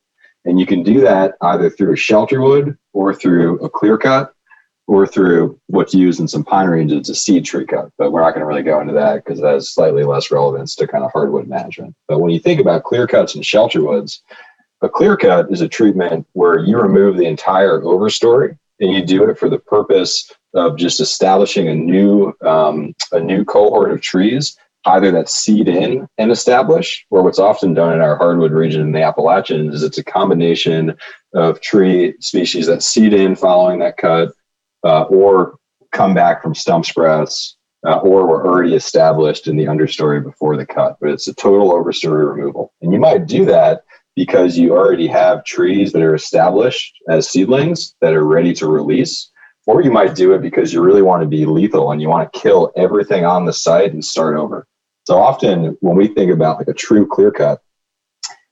[0.47, 4.35] And you can do that either through a shelter wood or through a clear cut
[4.89, 7.93] or through what's used in some pine ranges, a seed tree cut.
[7.97, 10.75] But we're not going to really go into that because that has slightly less relevance
[10.75, 11.95] to kind of hardwood management.
[12.09, 14.25] But when you think about clear cuts and shelter woods,
[14.83, 19.23] a clear cut is a treatment where you remove the entire overstory and you do
[19.31, 24.57] it for the purpose of just establishing a new um, a new cohort of trees,
[24.87, 28.93] either that seed in and establish, or what's often done in our hardwood region in
[28.93, 30.97] the Appalachians is it's a combination
[31.35, 34.31] of tree species that seed in following that cut,
[34.85, 35.57] uh, or
[35.93, 40.67] come back from stump sprouts, uh, or were already established in the understory before the
[40.67, 40.97] cut.
[41.01, 43.83] But it's a total overstory removal, and you might do that
[44.15, 49.31] because you already have trees that are established as seedlings that are ready to release
[49.67, 52.33] or you might do it because you really want to be lethal and you want
[52.33, 54.67] to kill everything on the site and start over.
[55.07, 57.61] So often when we think about like a true clear cut,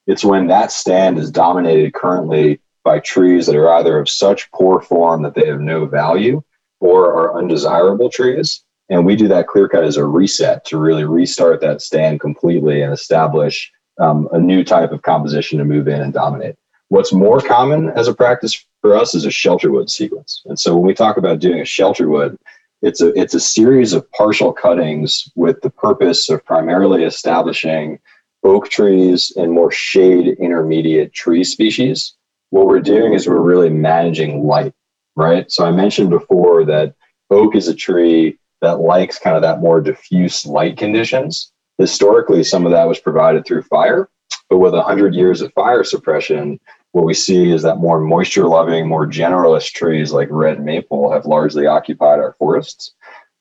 [0.06, 4.80] it's when that stand is dominated currently by trees that are either of such poor
[4.80, 6.42] form that they have no value
[6.80, 8.62] or are undesirable trees.
[8.90, 12.82] And we do that clear cut as a reset to really restart that stand completely
[12.82, 16.56] and establish um, a new type of composition to move in and dominate.
[16.88, 20.42] What's more common as a practice for us is a shelterwood sequence.
[20.44, 22.36] And so when we talk about doing a shelterwood,
[22.82, 27.98] it's a it's a series of partial cuttings with the purpose of primarily establishing
[28.42, 32.14] oak trees and more shade intermediate tree species.
[32.50, 34.74] What we're doing is we're really managing light,
[35.16, 35.50] right?
[35.50, 36.94] So I mentioned before that
[37.30, 41.52] oak is a tree that likes kind of that more diffuse light conditions.
[41.78, 44.10] Historically, some of that was provided through fire,
[44.54, 46.60] but with 100 years of fire suppression,
[46.92, 51.26] what we see is that more moisture loving, more generalist trees like red maple have
[51.26, 52.92] largely occupied our forests.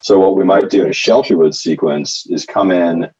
[0.01, 3.11] So, what we might do in a shelterwood sequence is come in,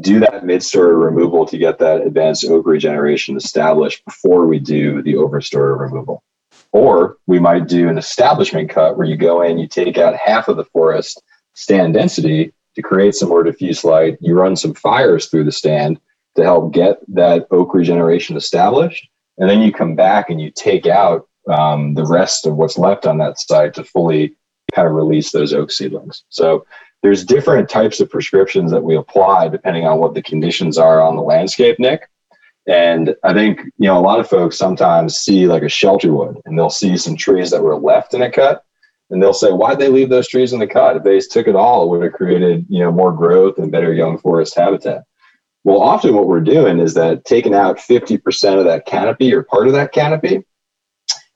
[0.00, 5.14] do that mid-story removal to get that advanced oak regeneration established before we do the
[5.14, 6.22] overstory removal.
[6.70, 10.46] Or we might do an establishment cut where you go in, you take out half
[10.46, 11.20] of the forest
[11.54, 14.18] stand density to create some more diffuse light.
[14.20, 15.98] You run some fires through the stand
[16.36, 19.08] to help get that oak regeneration established.
[19.38, 23.06] And then you come back and you take out um, the rest of what's left
[23.06, 24.36] on that site to fully
[24.74, 26.24] kind of release those oak seedlings.
[26.28, 26.66] So
[27.02, 31.16] there's different types of prescriptions that we apply depending on what the conditions are on
[31.16, 32.08] the landscape, Nick.
[32.66, 36.40] And I think, you know, a lot of folks sometimes see like a shelter wood
[36.46, 38.64] and they'll see some trees that were left in a cut
[39.10, 40.96] and they'll say, why'd they leave those trees in the cut?
[40.96, 43.92] If they took it all, it would have created, you know, more growth and better
[43.92, 45.02] young forest habitat.
[45.64, 49.66] Well, often what we're doing is that taking out 50% of that canopy or part
[49.66, 50.44] of that canopy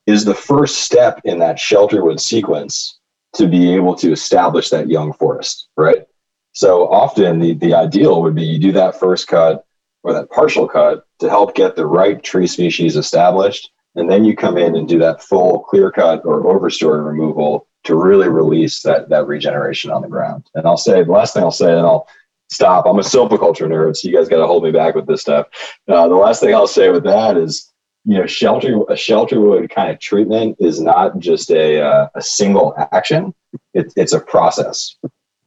[0.07, 2.99] is the first step in that shelterwood sequence
[3.35, 6.07] to be able to establish that young forest, right?
[6.53, 9.65] So often the, the ideal would be you do that first cut
[10.03, 13.71] or that partial cut to help get the right tree species established.
[13.95, 17.95] And then you come in and do that full clear cut or overstory removal to
[17.95, 20.49] really release that, that regeneration on the ground.
[20.55, 22.09] And I'll say the last thing I'll say, and I'll
[22.49, 22.87] stop.
[22.87, 25.47] I'm a silviculture nerd, so you guys got to hold me back with this stuff.
[25.87, 27.73] Uh, the last thing I'll say with that is
[28.09, 32.23] you know, shelter a shelter wood kind of treatment is not just a uh, a
[32.23, 33.35] single action.
[33.75, 34.97] It, it's a process.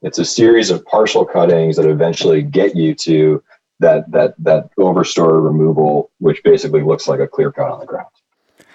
[0.02, 3.42] It's a series of partial cuttings that eventually get you to
[3.80, 8.06] that that that overstory removal, which basically looks like a clear cut on the ground.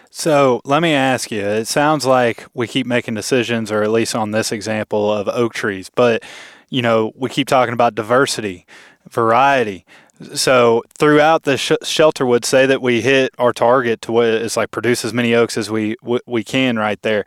[0.09, 1.41] So let me ask you.
[1.41, 5.53] It sounds like we keep making decisions, or at least on this example of oak
[5.53, 6.23] trees, but
[6.69, 8.65] you know, we keep talking about diversity,
[9.09, 9.85] variety.
[10.33, 14.71] So throughout the sh- shelterwood say that we hit our target to what is like
[14.71, 17.23] produce as many oaks as we w- we can right there.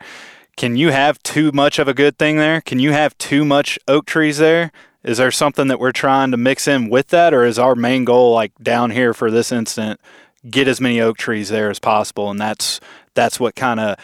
[0.57, 2.61] Can you have too much of a good thing there?
[2.61, 4.71] Can you have too much oak trees there?
[5.03, 8.05] Is there something that we're trying to mix in with that, or is our main
[8.05, 9.99] goal like down here for this instant,
[10.47, 12.79] get as many oak trees there as possible, and that's
[13.15, 13.97] that's what kind of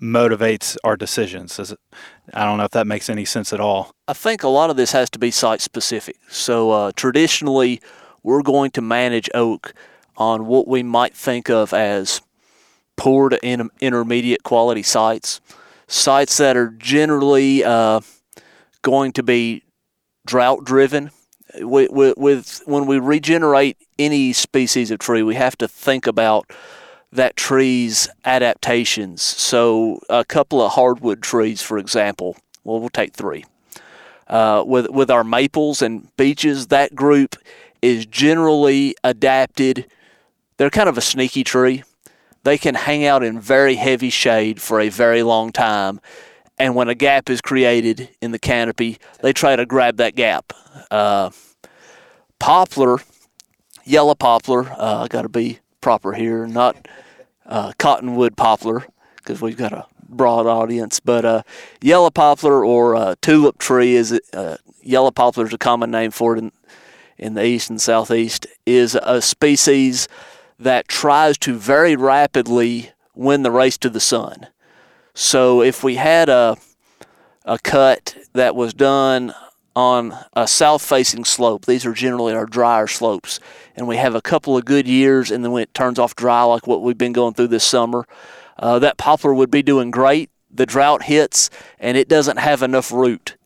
[0.00, 1.58] motivates our decisions?
[1.58, 1.78] It,
[2.32, 3.92] I don't know if that makes any sense at all.
[4.08, 6.16] I think a lot of this has to be site specific.
[6.28, 7.80] So uh, traditionally
[8.22, 9.74] we're going to manage oak
[10.16, 12.20] on what we might think of as
[12.96, 15.40] poor to in, intermediate quality sites,
[15.86, 18.00] sites that are generally uh,
[18.82, 19.62] going to be
[20.26, 21.10] drought driven.
[21.54, 26.50] With, with, with, when we regenerate any species of tree, we have to think about
[27.12, 29.22] that tree's adaptations.
[29.22, 33.44] So, a couple of hardwood trees, for example, well, we'll take three.
[34.26, 37.36] Uh, with with our maples and beeches, that group
[37.82, 39.86] is generally adapted.
[40.56, 41.82] They're kind of a sneaky tree.
[42.44, 46.00] They can hang out in very heavy shade for a very long time.
[46.58, 50.52] And when a gap is created in the canopy, they try to grab that gap.
[50.90, 51.30] Uh,
[52.38, 52.98] poplar,
[53.84, 56.88] yellow poplar, uh, got to be proper here, not
[57.44, 60.98] uh, cottonwood poplar, because we've got a broad audience.
[61.00, 61.42] But uh,
[61.82, 66.34] yellow poplar or uh, tulip tree is uh, yellow poplar is a common name for
[66.34, 66.52] it in
[67.22, 70.08] in the east and southeast is a species
[70.58, 74.48] that tries to very rapidly win the race to the sun.
[75.14, 76.56] So if we had a
[77.44, 79.34] a cut that was done
[79.74, 83.40] on a south facing slope, these are generally our drier slopes,
[83.74, 86.42] and we have a couple of good years, and then when it turns off dry,
[86.42, 88.06] like what we've been going through this summer,
[88.58, 90.30] uh, that poplar would be doing great.
[90.50, 93.36] The drought hits, and it doesn't have enough root.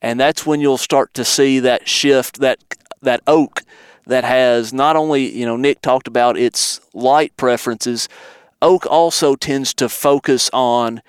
[0.00, 2.58] And that's when you'll start to see that shift, that
[3.02, 3.62] that oak
[4.06, 8.08] that has not only, you know, Nick talked about its light preferences,
[8.60, 11.02] oak also tends to focus on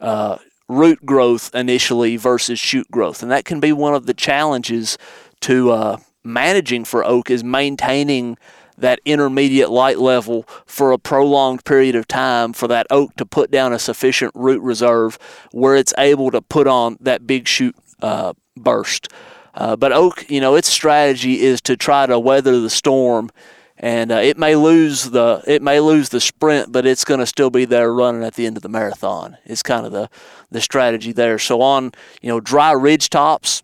[0.00, 3.22] uh, root growth initially versus shoot growth.
[3.22, 4.98] And that can be one of the challenges
[5.42, 8.36] to uh, managing for oak is maintaining
[8.78, 13.50] that intermediate light level for a prolonged period of time for that oak to put
[13.50, 15.18] down a sufficient root reserve
[15.52, 19.08] where it's able to put on that big shoot uh, burst.
[19.54, 23.30] Uh, but Oak, you know, its strategy is to try to weather the storm,
[23.78, 27.26] and uh, it may lose the it may lose the sprint, but it's going to
[27.26, 29.36] still be there running at the end of the marathon.
[29.44, 30.08] It's kind of the
[30.50, 31.38] the strategy there.
[31.38, 33.62] So on you know dry ridge tops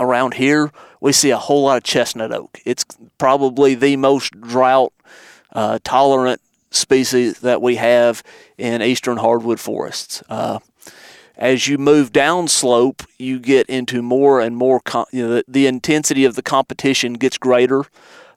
[0.00, 0.70] around here,
[1.00, 2.60] we see a whole lot of chestnut oak.
[2.64, 2.84] It's
[3.18, 4.92] probably the most drought
[5.52, 6.40] uh, tolerant
[6.70, 8.22] species that we have
[8.58, 10.22] in eastern hardwood forests.
[10.28, 10.58] Uh,
[11.36, 14.80] As you move down slope, you get into more and more,
[15.12, 17.84] you know, the, the intensity of the competition gets greater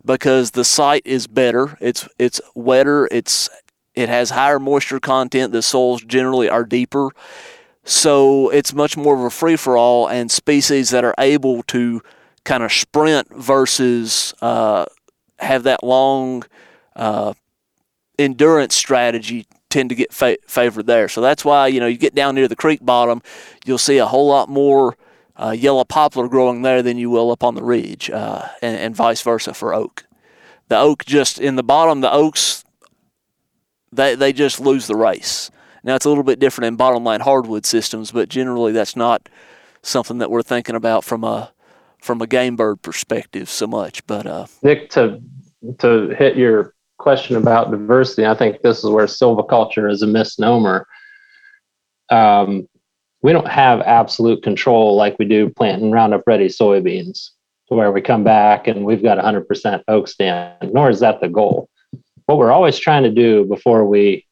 [0.06, 1.78] because the site is better.
[1.80, 3.08] It's it's wetter.
[3.12, 3.50] It's
[3.94, 5.52] it has higher moisture content.
[5.52, 7.10] The soils generally are deeper,
[7.84, 10.08] so it's much more of a free for all.
[10.08, 12.02] And species that are able to
[12.44, 14.86] kind of sprint versus uh,
[15.40, 16.44] have that long
[16.96, 17.34] uh,
[18.18, 21.08] endurance strategy tend to get fa- favored there.
[21.08, 23.22] So that's why you know you get down near the creek bottom,
[23.66, 24.96] you'll see a whole lot more
[25.42, 28.96] uh, yellow poplar growing there than you will up on the ridge, uh, and, and,
[28.96, 30.06] vice versa for oak.
[30.68, 32.64] The oak just in the bottom, the oaks
[33.92, 35.52] they they just lose the race.
[35.84, 39.28] Now it's a little bit different in bottomland hardwood systems, but generally that's not
[39.82, 41.52] something that we're thinking about from a
[42.00, 44.06] from a game bird perspective so much.
[44.08, 45.22] But uh, Nick, to
[45.80, 50.88] to hit your question about diversity, I think this is where silviculture is a misnomer.
[52.10, 52.68] Um,
[53.22, 57.30] we don't have absolute control like we do planting Roundup Ready soybeans,
[57.68, 61.30] to where we come back and we've got 100% oak stand, nor is that the
[61.30, 61.70] goal.
[62.26, 64.26] What we're always trying to do before we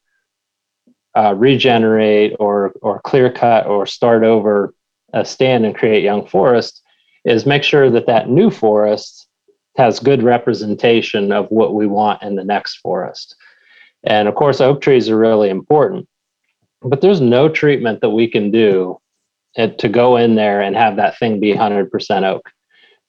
[1.16, 4.74] uh, regenerate or, or clear cut or start over
[5.12, 6.82] a stand and create young forest
[7.24, 9.26] is make sure that that new forest
[9.76, 13.36] has good representation of what we want in the next forest.
[14.04, 16.08] And of course, oak trees are really important,
[16.82, 18.98] but there's no treatment that we can do
[19.56, 22.50] to go in there and have that thing be 100% oak.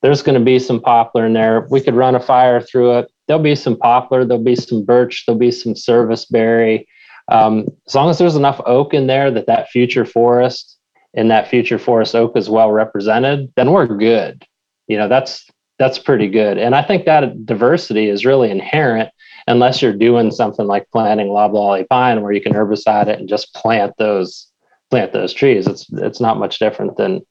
[0.01, 1.67] There's going to be some poplar in there.
[1.69, 3.11] We could run a fire through it.
[3.27, 6.87] There'll be some poplar, there'll be some birch, there'll be some serviceberry.
[7.31, 10.77] Um, as long as there's enough oak in there that that future forest
[11.13, 14.43] and that future forest oak is well represented, then we're good.
[14.87, 15.45] You know, that's
[15.77, 16.57] that's pretty good.
[16.57, 19.09] And I think that diversity is really inherent
[19.47, 23.53] unless you're doing something like planting loblolly pine where you can herbicide it and just
[23.53, 24.47] plant those
[24.89, 25.67] plant those trees.
[25.67, 27.21] It's it's not much different than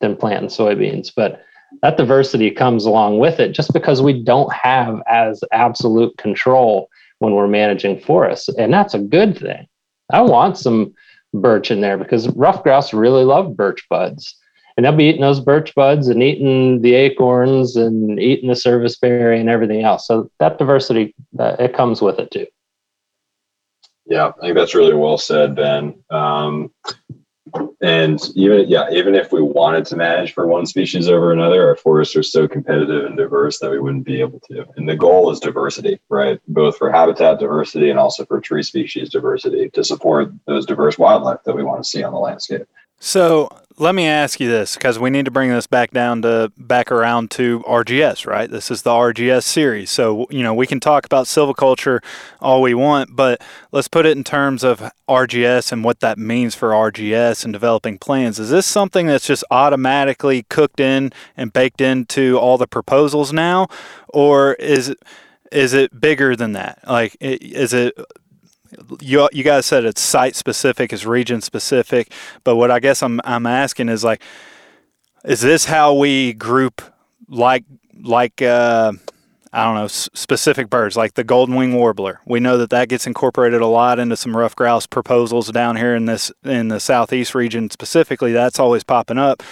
[0.00, 1.10] than planting soybeans.
[1.14, 1.42] But
[1.82, 6.88] that diversity comes along with it just because we don't have as absolute control
[7.18, 8.48] when we're managing forests.
[8.48, 9.66] And that's a good thing.
[10.10, 10.94] I want some
[11.34, 14.37] birch in there because ruffed grouse really love birch buds
[14.78, 19.40] and they'll be eating those birch buds and eating the acorns and eating the serviceberry
[19.40, 20.06] and everything else.
[20.06, 22.46] So that diversity, uh, it comes with it too.
[24.06, 26.00] Yeah, I think that's really well said, Ben.
[26.10, 26.70] Um,
[27.82, 31.74] and even yeah, even if we wanted to manage for one species over another, our
[31.74, 34.64] forests are so competitive and diverse that we wouldn't be able to.
[34.76, 36.40] And the goal is diversity, right?
[36.46, 41.42] Both for habitat diversity and also for tree species diversity to support those diverse wildlife
[41.46, 42.68] that we want to see on the landscape.
[43.00, 43.48] So
[43.78, 46.90] let me ask you this because we need to bring this back down to back
[46.90, 48.50] around to RGS, right?
[48.50, 49.90] This is the RGS series.
[49.90, 52.02] So, you know, we can talk about silviculture
[52.40, 56.56] all we want, but let's put it in terms of RGS and what that means
[56.56, 58.40] for RGS and developing plans.
[58.40, 63.68] Is this something that's just automatically cooked in and baked into all the proposals now?
[64.08, 64.98] Or is it,
[65.52, 66.80] is it bigger than that?
[66.86, 67.96] Like, is it
[69.00, 72.12] you you guys said it's site specific, it's region specific,
[72.44, 74.22] but what I guess I'm I'm asking is like,
[75.24, 76.82] is this how we group
[77.28, 77.64] like
[78.02, 78.92] like uh,
[79.52, 82.20] I don't know s- specific birds like the golden wing warbler?
[82.26, 85.94] We know that that gets incorporated a lot into some ruffed grouse proposals down here
[85.94, 88.32] in this in the southeast region specifically.
[88.32, 89.42] That's always popping up.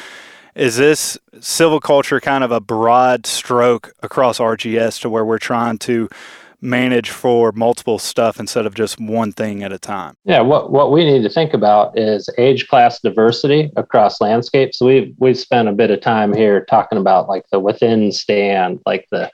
[0.54, 6.08] Is this silviculture kind of a broad stroke across RGS to where we're trying to
[6.66, 10.14] manage for multiple stuff instead of just one thing at a time?
[10.24, 14.80] Yeah, what, what we need to think about is age class diversity across landscapes.
[14.80, 19.06] We've we've spent a bit of time here talking about like the within stand, like
[19.10, 19.30] the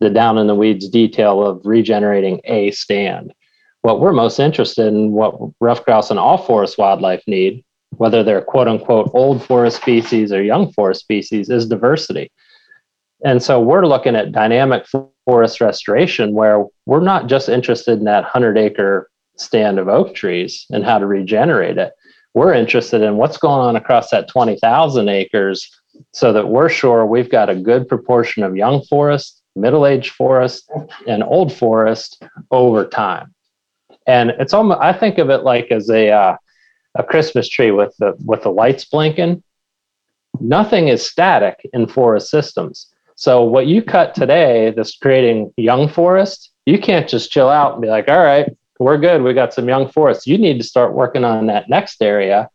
[0.00, 3.32] the down in the weeds detail of regenerating a stand.
[3.82, 8.42] What we're most interested in, what ruffed grouse and all forest wildlife need, whether they're
[8.42, 12.32] quote unquote old forest species or young forest species, is diversity.
[13.24, 14.86] And so we're looking at dynamic
[15.24, 20.66] forest restoration where we're not just interested in that 100 acre stand of oak trees
[20.70, 21.92] and how to regenerate it.
[22.34, 25.70] We're interested in what's going on across that 20,000 acres
[26.12, 30.70] so that we're sure we've got a good proportion of young forest, middle aged forest,
[31.06, 33.32] and old forest over time.
[34.06, 36.36] And it's almost, I think of it like as a, uh,
[36.96, 39.42] a Christmas tree with the, with the lights blinking.
[40.40, 46.50] Nothing is static in forest systems so what you cut today that's creating young forest,
[46.66, 48.48] you can't just chill out and be like, all right,
[48.78, 49.22] we're good.
[49.22, 50.26] We got some young forest.
[50.26, 52.50] You need to start working on that next area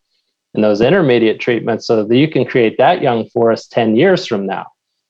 [0.54, 4.46] and those intermediate treatments so that you can create that young forest 10 years from
[4.46, 4.68] now.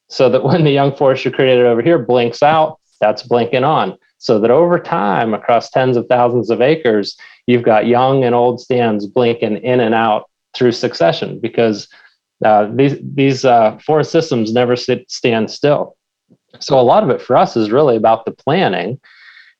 [0.07, 3.97] So that when the young forest you created over here blinks out, that's blinking on.
[4.17, 8.59] So that over time, across tens of thousands of acres, you've got young and old
[8.59, 11.87] stands blinking in and out through succession because
[12.43, 15.97] uh, these these uh, forest systems never sit, stand still.
[16.59, 18.99] So a lot of it for us is really about the planning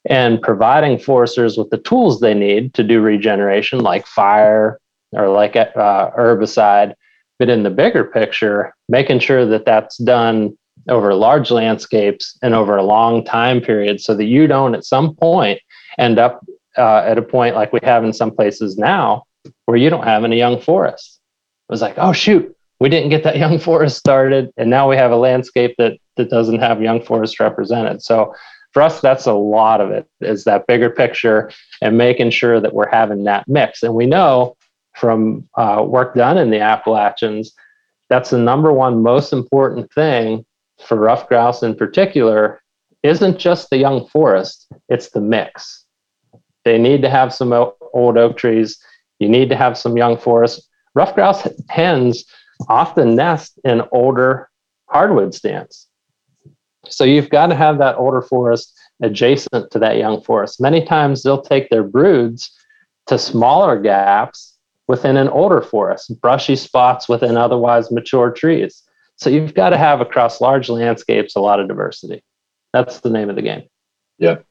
[0.09, 4.79] and providing foresters with the tools they need to do regeneration, like fire
[5.11, 6.93] or like uh, herbicide.
[7.37, 10.57] But in the bigger picture, making sure that that's done
[10.87, 15.15] over large landscapes and over a long time period so that you don't at some
[15.15, 15.59] point
[15.97, 16.45] end up
[16.77, 19.23] uh, at a point like we have in some places now
[19.65, 21.19] where you don't have any young forests.
[21.69, 24.51] It was like, oh, shoot, we didn't get that young forest started.
[24.57, 28.01] And now we have a landscape that, that doesn't have young forest represented.
[28.01, 28.33] So
[28.71, 31.51] for us, that's a lot of it is that bigger picture
[31.81, 33.83] and making sure that we're having that mix.
[33.83, 34.55] And we know
[34.95, 37.53] from uh, work done in the Appalachians,
[38.09, 40.45] that's the number one most important thing
[40.79, 42.61] for ruffed grouse in particular
[43.03, 45.85] isn't just the young forest, it's the mix.
[46.65, 48.77] They need to have some old oak trees.
[49.19, 50.67] You need to have some young forest.
[50.95, 52.25] Ruffed grouse hens
[52.67, 54.49] often nest in older
[54.89, 55.87] hardwood stands.
[56.87, 60.59] So you've got to have that older forest adjacent to that young forest.
[60.59, 62.51] Many times they'll take their broods
[63.07, 64.57] to smaller gaps
[64.87, 68.83] within an older forest, brushy spots within otherwise mature trees.
[69.17, 72.23] So you've got to have across large landscapes a lot of diversity.
[72.73, 73.63] That's the name of the game.
[74.19, 74.45] Yep.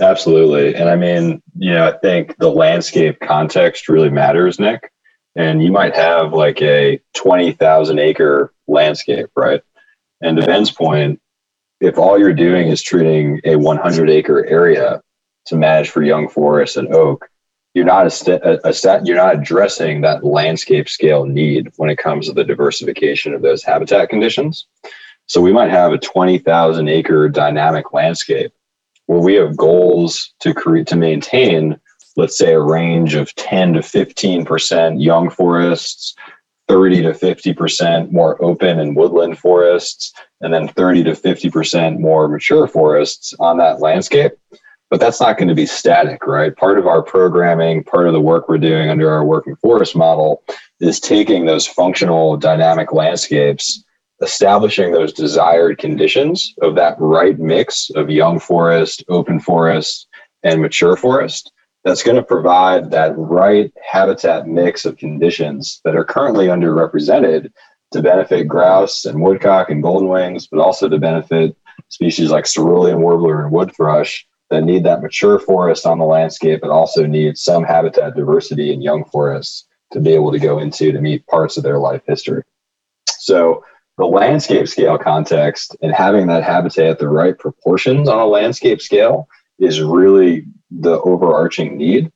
[0.00, 0.74] Absolutely.
[0.74, 4.92] And I mean, you know, I think the landscape context really matters, Nick.
[5.36, 9.62] And you might have like a 20,000 acre landscape, right?
[10.20, 11.20] And to Ben's point,
[11.80, 15.02] if all you're doing is treating a 100 acre area
[15.46, 17.28] to manage for young forest and oak,
[17.74, 22.26] you're not a, a, a you're not addressing that landscape scale need when it comes
[22.26, 24.66] to the diversification of those habitat conditions.
[25.26, 28.52] So we might have a 20,000 acre dynamic landscape
[29.06, 31.78] where we have goals to create to maintain,
[32.16, 36.14] let's say, a range of 10 to 15 percent young forests,
[36.68, 42.00] 30 to 50 percent more open and woodland forests, and then 30 to 50 percent
[42.00, 44.32] more mature forests on that landscape
[44.90, 46.56] but that's not going to be static, right?
[46.56, 50.42] Part of our programming, part of the work we're doing under our working forest model
[50.80, 53.84] is taking those functional dynamic landscapes,
[54.22, 60.06] establishing those desired conditions of that right mix of young forest, open forest,
[60.44, 61.52] and mature forest.
[61.86, 67.52] That's going to provide that right habitat mix of conditions that are currently underrepresented
[67.92, 71.56] to benefit grouse and woodcock and golden wings, but also to benefit
[71.88, 76.60] species like cerulean warbler and wood thrush that need that mature forest on the landscape,
[76.60, 80.90] but also need some habitat diversity in young forests to be able to go into
[80.90, 82.42] to meet parts of their life history.
[83.06, 83.64] So
[83.96, 88.82] the landscape scale context and having that habitat at the right proportions on a landscape
[88.82, 89.28] scale
[89.60, 92.12] is really the overarching need.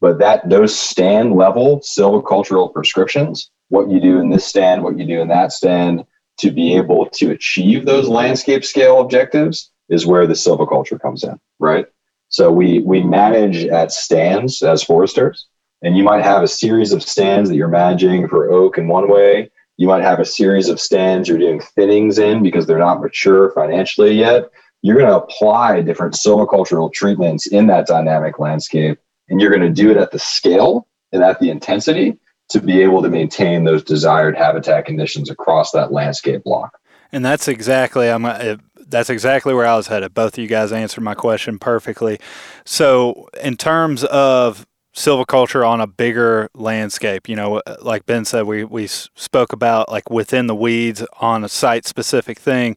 [0.00, 5.06] But that those stand level silvicultural prescriptions, what you do in this stand, what you
[5.06, 6.04] do in that stand,
[6.38, 11.38] to be able to achieve those landscape scale objectives is where the silviculture comes in,
[11.60, 11.86] right?
[12.28, 15.46] So we we manage at stands as foresters,
[15.82, 19.08] and you might have a series of stands that you're managing for oak in one
[19.08, 19.50] way.
[19.76, 23.52] You might have a series of stands you're doing thinnings in because they're not mature
[23.52, 24.50] financially yet.
[24.82, 29.70] You're going to apply different silvicultural treatments in that dynamic landscape, and you're going to
[29.70, 32.18] do it at the scale and at the intensity
[32.48, 36.78] to be able to maintain those desired habitat conditions across that landscape block.
[37.12, 38.56] And that's exactly I'm uh,
[38.92, 40.14] that's exactly where I was headed.
[40.14, 42.18] Both of you guys answered my question perfectly.
[42.64, 48.44] So, in terms of silviculture on a bigger landscape, you know, uh, like Ben said,
[48.44, 52.76] we, we spoke about like within the weeds on a site specific thing,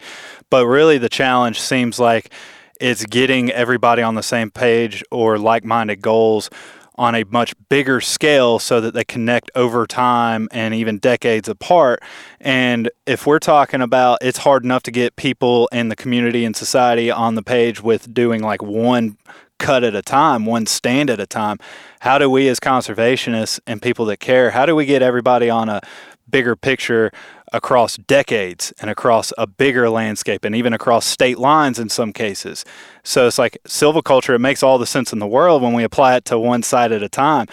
[0.49, 2.31] but really the challenge seems like
[2.79, 6.49] it's getting everybody on the same page or like minded goals
[6.97, 12.01] on a much bigger scale so that they connect over time and even decades apart.
[12.39, 16.55] And if we're talking about it's hard enough to get people in the community and
[16.55, 19.17] society on the page with doing like one
[19.57, 21.57] cut at a time, one stand at a time,
[22.01, 25.69] how do we as conservationists and people that care, how do we get everybody on
[25.69, 25.81] a
[26.29, 27.11] bigger picture
[27.53, 32.65] across decades and across a bigger landscape and even across state lines in some cases.
[33.03, 36.15] So it's like silviculture, it makes all the sense in the world when we apply
[36.17, 37.47] it to one side at a time.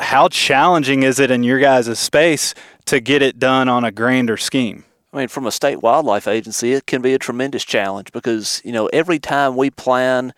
[0.00, 2.54] How challenging is it in your guys' space
[2.86, 4.84] to get it done on a grander scheme?
[5.12, 8.72] I mean, from a state wildlife agency, it can be a tremendous challenge because, you
[8.72, 10.32] know, every time we plan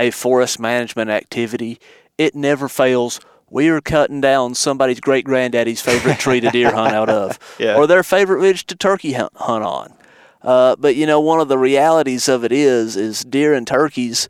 [0.00, 1.78] a forest management activity,
[2.18, 3.20] it never fails
[3.52, 7.74] we are cutting down somebody's great granddaddy's favorite tree to deer hunt out of, yeah.
[7.76, 9.92] or their favorite ridge to turkey hunt, hunt on.
[10.40, 14.28] Uh, but you know, one of the realities of it is, is deer and turkeys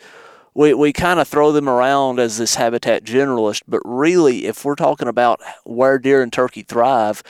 [0.55, 4.75] we, we kind of throw them around as this habitat generalist, but really, if we're
[4.75, 7.23] talking about where deer and turkey thrive,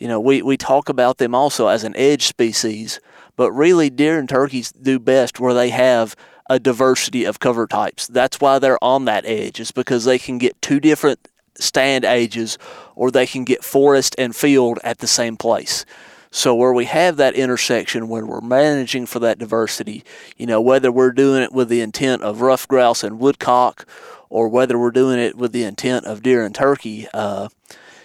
[0.00, 3.00] you know, we, we talk about them also as an edge species,
[3.36, 6.16] but really, deer and turkeys do best where they have
[6.48, 8.06] a diversity of cover types.
[8.06, 12.58] That's why they're on that edge, is because they can get two different stand ages
[12.96, 15.84] or they can get forest and field at the same place.
[16.30, 20.02] So where we have that intersection when we're managing for that diversity,
[20.36, 23.86] you know, whether we're doing it with the intent of ruffed grouse and woodcock,
[24.30, 27.48] or whether we're doing it with the intent of deer and turkey, uh,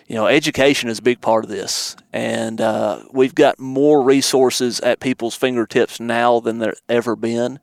[0.08, 4.80] you know, education is a big part of this, and uh, we've got more resources
[4.82, 7.60] at people's fingertips now than there ever been.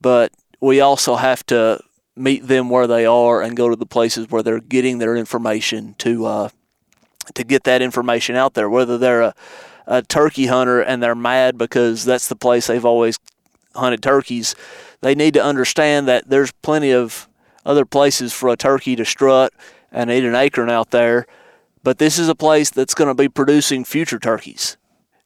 [0.00, 1.80] But we also have to
[2.16, 5.94] meet them where they are and go to the places where they're getting their information
[5.98, 6.48] to uh,
[7.34, 8.68] to get that information out there.
[8.68, 9.34] Whether they're a
[9.88, 13.18] a turkey hunter and they're mad because that's the place they've always
[13.74, 14.54] hunted turkeys,
[15.00, 17.26] they need to understand that there's plenty of
[17.64, 19.52] other places for a turkey to strut
[19.90, 21.26] and eat an acorn out there.
[21.82, 24.76] But this is a place that's going to be producing future turkeys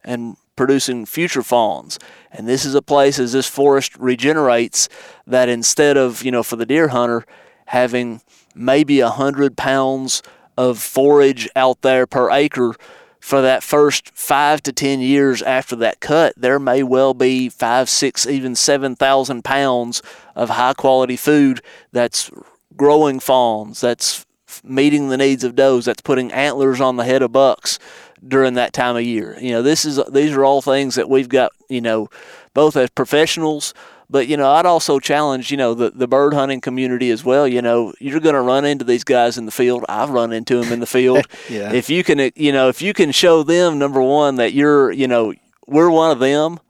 [0.05, 1.98] and producing future fawns.
[2.30, 4.88] And this is a place as this forest regenerates
[5.26, 7.24] that instead of, you know, for the deer hunter
[7.66, 8.20] having
[8.55, 10.22] maybe a hundred pounds
[10.57, 12.74] of forage out there per acre
[13.18, 17.88] for that first five to ten years after that cut, there may well be five,
[17.88, 20.03] six, even seven thousand pounds
[20.34, 22.30] of high quality food that's
[22.76, 24.26] growing fawns, that's
[24.64, 27.78] meeting the needs of does, that's putting antlers on the head of bucks
[28.27, 29.37] during that time of year.
[29.41, 32.09] You know, this is these are all things that we've got, you know,
[32.55, 33.75] both as professionals
[34.12, 37.49] but you know, I'd also challenge you know the the bird hunting community as well.
[37.49, 39.87] You know, you're going to run into these guys in the field.
[39.89, 41.25] I've run into them in the field.
[41.49, 41.73] yeah.
[41.73, 45.09] If you can, you know, if you can show them number one that you're, you
[45.09, 45.33] know,
[45.66, 46.61] we're one of them,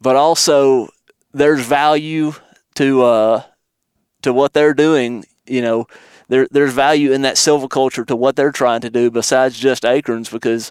[0.00, 0.88] but also
[1.34, 2.34] there's value
[2.76, 3.42] to uh
[4.22, 5.24] to what they're doing.
[5.44, 5.88] You know,
[6.28, 10.28] there there's value in that silviculture to what they're trying to do besides just acorns
[10.28, 10.70] because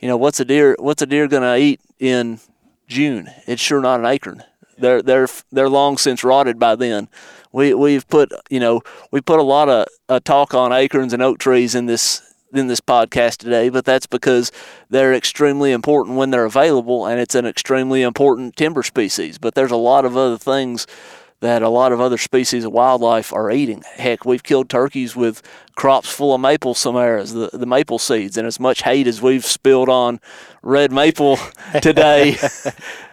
[0.00, 2.40] you know what's a deer what's a deer going to eat in
[2.86, 3.30] June?
[3.46, 4.42] It's sure not an acorn.
[4.78, 7.08] They're they're they're long since rotted by then.
[7.52, 11.22] We we've put you know we put a lot of uh, talk on acorns and
[11.22, 14.52] oak trees in this in this podcast today, but that's because
[14.88, 19.38] they're extremely important when they're available, and it's an extremely important timber species.
[19.38, 20.86] But there's a lot of other things
[21.44, 23.82] that a lot of other species of wildlife are eating.
[23.96, 25.42] Heck, we've killed turkeys with
[25.74, 29.44] crops full of maple samaras, the, the maple seeds, and as much hate as we've
[29.44, 30.20] spilled on
[30.62, 31.38] red maple
[31.82, 32.38] today,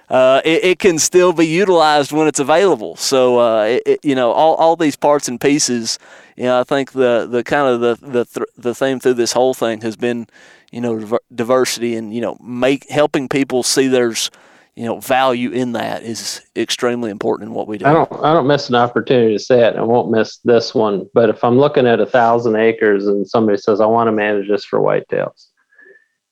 [0.09, 2.95] uh, it, it, can still be utilized when it's available.
[2.95, 5.99] So, uh, it, it, you know, all, all these parts and pieces,
[6.38, 9.53] you know, I think the, the kind of the, the, the theme through this whole
[9.53, 10.27] thing has been,
[10.71, 14.32] you know, diversity and, you know, make helping people see there's,
[14.76, 17.86] you know, value in that is extremely important in what we do.
[17.86, 19.76] I don't, I don't miss an opportunity to say it.
[19.76, 21.07] I won't miss this one.
[21.13, 24.47] But if I'm looking at a thousand acres and somebody says, I want to manage
[24.47, 25.47] this for whitetails,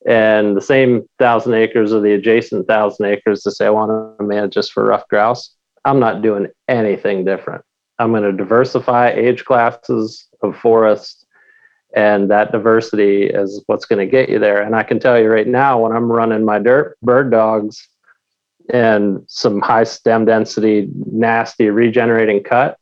[0.08, 4.24] and the same thousand acres or the adjacent thousand acres to say I want to
[4.24, 7.64] manage just for ruffed grouse, I'm not doing anything different.
[8.00, 11.26] I'm going to diversify age classes of forest,
[11.94, 14.62] and that diversity is what's going to get you there.
[14.62, 17.86] And I can tell you right now, when I'm running my dirt bird dogs
[18.70, 22.78] and some high stem density, nasty regenerating cut,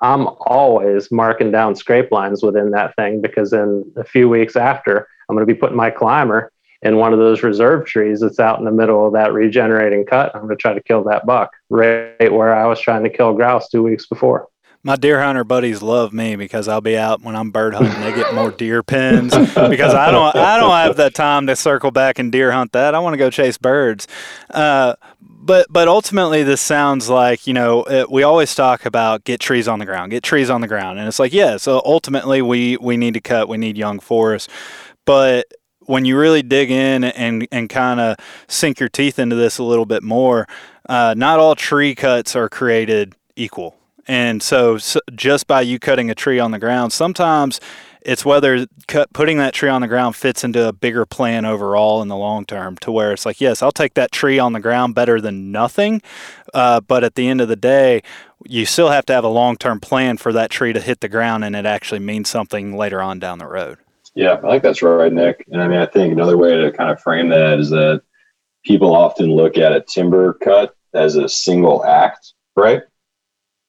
[0.00, 5.06] I'm always marking down scrape lines within that thing because in a few weeks after,
[5.28, 6.52] I'm going to be putting my climber
[6.82, 10.34] in one of those reserve trees that's out in the middle of that regenerating cut.
[10.34, 13.34] I'm going to try to kill that buck right where I was trying to kill
[13.34, 14.48] grouse two weeks before.
[14.82, 18.00] My deer hunter buddies love me because I'll be out when I'm bird hunting.
[18.00, 20.34] They get more deer pins because I don't.
[20.34, 22.94] I don't have the time to circle back and deer hunt that.
[22.94, 24.08] I want to go chase birds.
[24.48, 29.40] Uh, but but ultimately this sounds like you know it, we always talk about get
[29.40, 32.42] trees on the ground get trees on the ground and it's like yeah so ultimately
[32.42, 34.52] we we need to cut we need young forests
[35.06, 35.46] but
[35.86, 38.16] when you really dig in and and kind of
[38.48, 40.46] sink your teeth into this a little bit more
[40.88, 46.10] uh, not all tree cuts are created equal and so, so just by you cutting
[46.10, 47.60] a tree on the ground sometimes
[48.02, 52.00] it's whether cut, putting that tree on the ground fits into a bigger plan overall
[52.02, 54.60] in the long term to where it's like, yes, I'll take that tree on the
[54.60, 56.02] ground better than nothing.
[56.54, 58.02] Uh, but at the end of the day,
[58.46, 61.08] you still have to have a long term plan for that tree to hit the
[61.08, 63.78] ground and it actually means something later on down the road.
[64.14, 65.44] Yeah, I think that's right, Nick.
[65.50, 68.02] And I mean, I think another way to kind of frame that is that
[68.64, 72.82] people often look at a timber cut as a single act, right?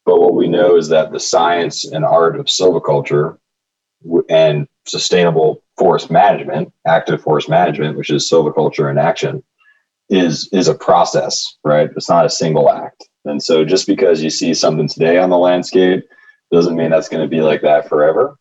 [0.05, 3.37] But what we know is that the science and art of silviculture
[4.29, 9.43] and sustainable forest management, active forest management, which is silviculture in action,
[10.09, 11.89] is is a process, right?
[11.95, 13.07] It's not a single act.
[13.25, 16.03] And so just because you see something today on the landscape
[16.51, 18.37] doesn't mean that's going to be like that forever.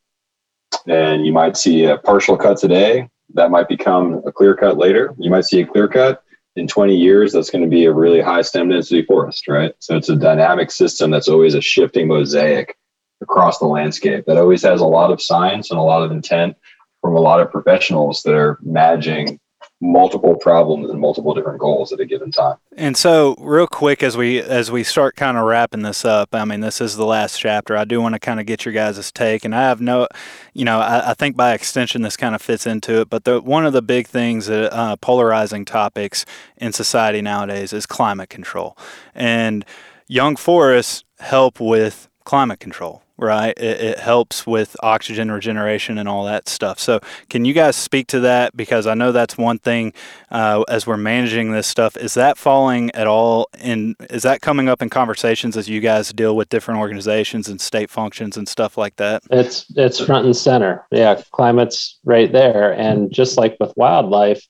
[0.86, 5.14] And you might see a partial cut today that might become a clear cut later.
[5.18, 6.24] You might see a clear cut
[6.56, 7.32] in 20 years.
[7.32, 9.74] That's going to be a really high stem density forest, right?
[9.78, 12.76] So it's a dynamic system that's always a shifting mosaic
[13.22, 16.56] across the landscape that always has a lot of science and a lot of intent
[17.00, 19.38] from a lot of professionals that are managing
[19.80, 22.56] multiple problems and multiple different goals at a given time.
[22.76, 26.44] And so, real quick, as we as we start kind of wrapping this up, I
[26.44, 27.76] mean, this is the last chapter.
[27.76, 30.06] I do want to kind of get your guys' take, and I have no,
[30.52, 33.10] you know, I, I think by extension this kind of fits into it.
[33.10, 36.26] But the one of the big things, that, uh, polarizing topics
[36.56, 38.76] in society nowadays is climate control,
[39.14, 39.64] and
[40.06, 43.56] young forests help with climate control right?
[43.56, 46.78] It, it, helps with oxygen regeneration and all that stuff.
[46.78, 48.56] So, can you guys speak to that?
[48.56, 49.92] Because I know that's one thing
[50.30, 51.96] uh, as we're managing this stuff.
[51.96, 53.94] Is that falling at all in?
[54.08, 57.90] Is that coming up in conversations as you guys deal with different organizations and state
[57.90, 59.22] functions and stuff like that?
[59.30, 60.86] It's it's front and center.
[60.90, 64.46] Yeah, climate's right there, and just like with wildlife,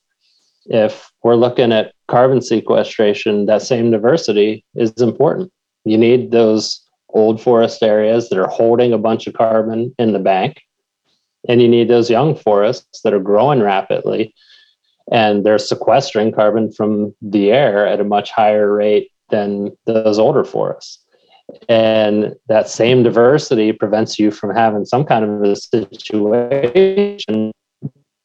[0.65, 5.51] if we're looking at carbon sequestration, that same diversity is important.
[5.85, 6.81] You need those
[7.13, 10.61] old forest areas that are holding a bunch of carbon in the bank.
[11.47, 14.33] And you need those young forests that are growing rapidly
[15.11, 20.43] and they're sequestering carbon from the air at a much higher rate than those older
[20.43, 20.99] forests.
[21.67, 27.51] And that same diversity prevents you from having some kind of a situation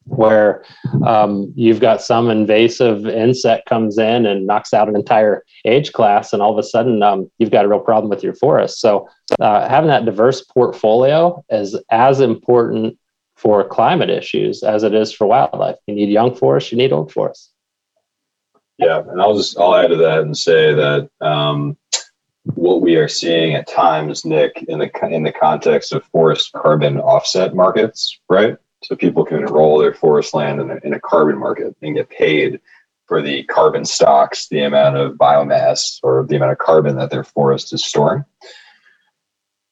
[0.07, 0.64] where
[1.04, 6.32] um, you've got some invasive insect comes in and knocks out an entire age class,
[6.32, 8.80] and all of a sudden um, you've got a real problem with your forest.
[8.80, 9.09] So
[9.40, 12.98] uh, having that diverse portfolio is as important
[13.34, 15.76] for climate issues as it is for wildlife.
[15.86, 17.52] You need young forests, you need old forests.
[18.78, 21.76] Yeah, and I'll just I'll add to that and say that um,
[22.44, 26.98] what we are seeing at times, Nick, in the in the context of forest carbon
[26.98, 28.57] offset markets, right?
[28.82, 32.10] So people can enroll their forest land in a, in a carbon market and get
[32.10, 32.60] paid
[33.06, 37.24] for the carbon stocks, the amount of biomass or the amount of carbon that their
[37.24, 38.24] forest is storing.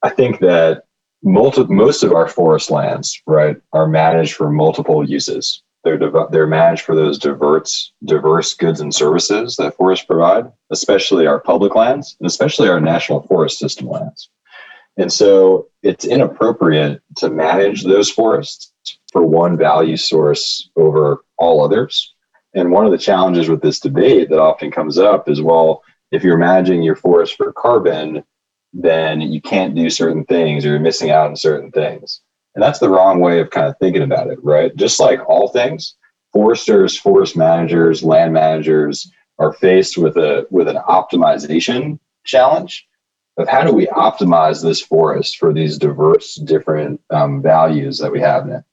[0.03, 0.85] I think that
[1.23, 5.63] multi- most of our forest lands, right, are managed for multiple uses.
[5.83, 11.27] They're, div- they're managed for those diverse, diverse goods and services that forests provide, especially
[11.27, 14.31] our public lands and especially our national forest system lands.
[14.97, 18.73] And so it's inappropriate to manage those forests
[19.13, 22.15] for one value source over all others.
[22.55, 25.83] And one of the challenges with this debate that often comes up is well,
[26.13, 28.23] if you're managing your forest for carbon,
[28.73, 32.21] then you can't do certain things or you're missing out on certain things.
[32.55, 34.75] And that's the wrong way of kind of thinking about it, right?
[34.77, 35.97] Just like all things,
[36.33, 42.87] foresters, forest managers, land managers are faced with a with an optimization challenge
[43.37, 48.21] of how do we optimize this forest for these diverse different um, values that we
[48.21, 48.65] have in it.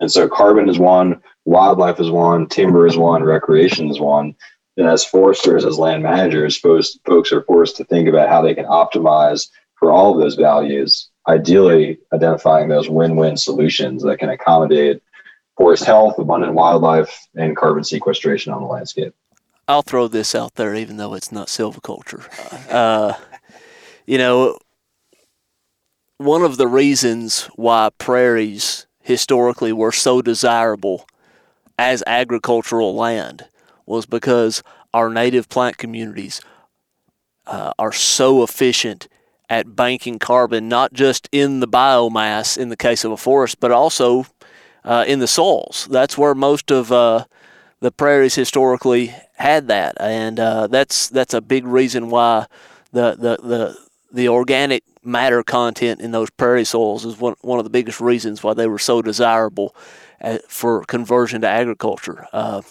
[0.00, 4.34] And so carbon is one, wildlife is one, timber is one, recreation is one.
[4.76, 8.54] And as foresters, as land managers, folks, folks are forced to think about how they
[8.54, 15.02] can optimize for all of those values, ideally identifying those win-win solutions that can accommodate
[15.56, 19.14] forest health, abundant wildlife, and carbon sequestration on the landscape.
[19.66, 22.24] I'll throw this out there, even though it's not silviculture.
[22.72, 23.14] Uh,
[24.08, 24.56] you know,
[26.16, 31.06] one of the reasons why prairies historically were so desirable
[31.78, 33.44] as agricultural land
[33.84, 34.62] was because
[34.94, 36.40] our native plant communities
[37.46, 39.08] uh, are so efficient
[39.50, 43.70] at banking carbon, not just in the biomass in the case of a forest, but
[43.70, 44.24] also
[44.84, 45.86] uh, in the soils.
[45.90, 47.26] That's where most of uh,
[47.80, 52.46] the prairies historically had that, and uh, that's that's a big reason why
[52.92, 57.64] the the the the organic matter content in those prairie soils is one, one of
[57.64, 59.74] the biggest reasons why they were so desirable
[60.20, 62.26] uh, for conversion to agriculture.
[62.32, 62.62] Uh,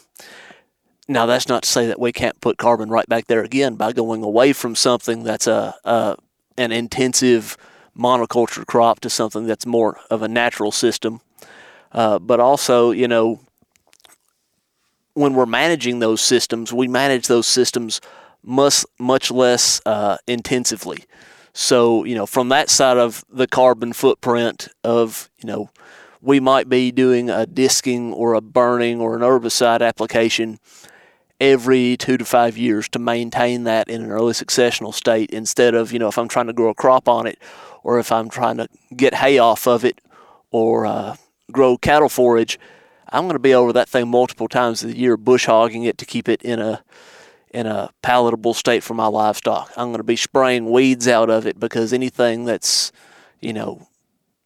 [1.07, 3.93] now, that's not to say that we can't put carbon right back there again by
[3.93, 6.17] going away from something that's a, a
[6.57, 7.55] an intensive
[7.97, 11.21] monoculture crop to something that's more of a natural system.
[11.91, 13.39] Uh, but also, you know,
[15.13, 18.01] when we're managing those systems, we manage those systems
[18.43, 21.03] much much less uh, intensively.
[21.53, 25.69] So you know, from that side of the carbon footprint of you know,
[26.21, 30.59] we might be doing a disking or a burning or an herbicide application
[31.39, 35.91] every two to five years to maintain that in an early successional state instead of
[35.91, 37.39] you know if I'm trying to grow a crop on it
[37.83, 40.01] or if I'm trying to get hay off of it
[40.51, 41.15] or uh,
[41.51, 42.59] grow cattle forage.
[43.09, 46.05] I'm going to be over that thing multiple times a year, bush hogging it to
[46.05, 46.83] keep it in a
[47.52, 49.72] in a palatable state for my livestock.
[49.78, 52.91] I'm going to be spraying weeds out of it because anything that's,
[53.39, 53.88] you know,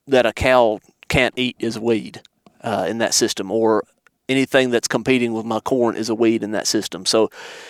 [0.08, 2.22] that a cow can't eat is a weed
[2.62, 3.84] uh, in that system, or
[4.30, 7.06] anything that's competing with my corn is a weed in that system.
[7.06, 7.30] So,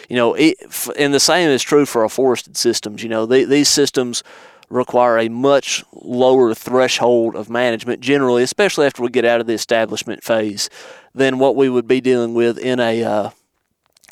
[0.09, 0.57] you know, it,
[0.97, 3.01] and the same is true for our forested systems.
[3.01, 4.23] You know, they, these systems
[4.69, 9.53] require a much lower threshold of management generally, especially after we get out of the
[9.53, 10.69] establishment phase,
[11.13, 13.29] than what we would be dealing with in a uh,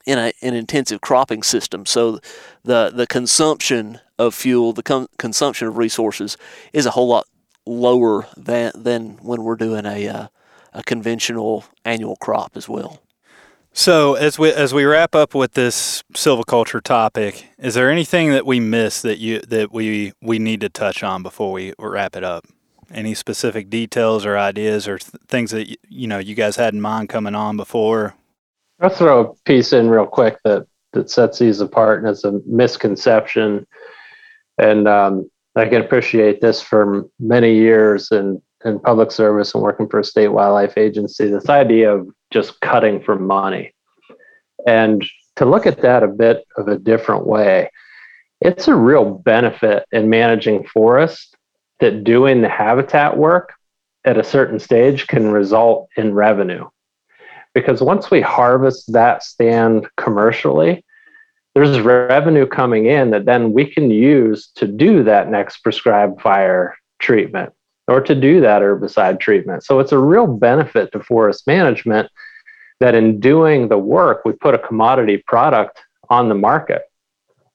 [0.05, 1.85] in a, an intensive cropping system.
[1.85, 2.19] So
[2.63, 6.37] the the consumption of fuel, the com- consumption of resources,
[6.73, 7.27] is a whole lot
[7.65, 10.27] lower than than when we're doing a uh,
[10.73, 13.01] a conventional annual crop as well.
[13.71, 18.45] So as we as we wrap up with this silviculture topic, is there anything that
[18.45, 22.23] we missed that you that we we need to touch on before we wrap it
[22.23, 22.45] up?
[22.91, 26.81] Any specific details or ideas or th- things that you know you guys had in
[26.81, 28.15] mind coming on before?
[28.81, 32.39] I'll throw a piece in real quick that that sets these apart, and it's a
[32.47, 33.67] misconception.
[34.57, 39.87] And um, I can appreciate this for many years in, in public service and working
[39.87, 41.27] for a state wildlife agency.
[41.27, 43.73] This idea of just cutting for money,
[44.65, 45.05] and
[45.35, 47.69] to look at that a bit of a different way,
[48.41, 51.33] it's a real benefit in managing forests
[51.79, 53.53] that doing the habitat work
[54.05, 56.65] at a certain stage can result in revenue
[57.53, 60.83] because once we harvest that stand commercially,
[61.55, 66.75] there's revenue coming in that then we can use to do that next prescribed fire
[66.99, 67.51] treatment
[67.87, 69.63] or to do that herbicide treatment.
[69.63, 72.09] So it's a real benefit to forest management
[72.79, 76.83] that in doing the work, we put a commodity product on the market.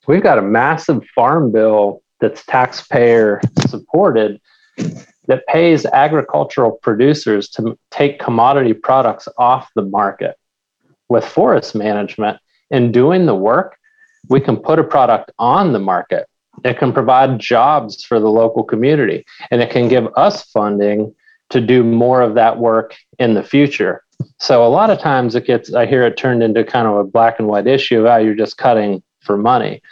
[0.06, 4.40] We've got a massive farm bill that's taxpayer supported
[5.26, 10.36] that pays agricultural producers to take commodity products off the market.
[11.08, 12.38] With forest management,
[12.70, 13.76] in doing the work,
[14.28, 16.26] we can put a product on the market.
[16.64, 21.14] It can provide jobs for the local community, and it can give us funding
[21.50, 24.02] to do more of that work in the future.
[24.38, 27.04] So a lot of times it gets, I hear it turned into kind of a
[27.04, 28.08] black and white issue.
[28.08, 29.82] Oh, you're just cutting for money.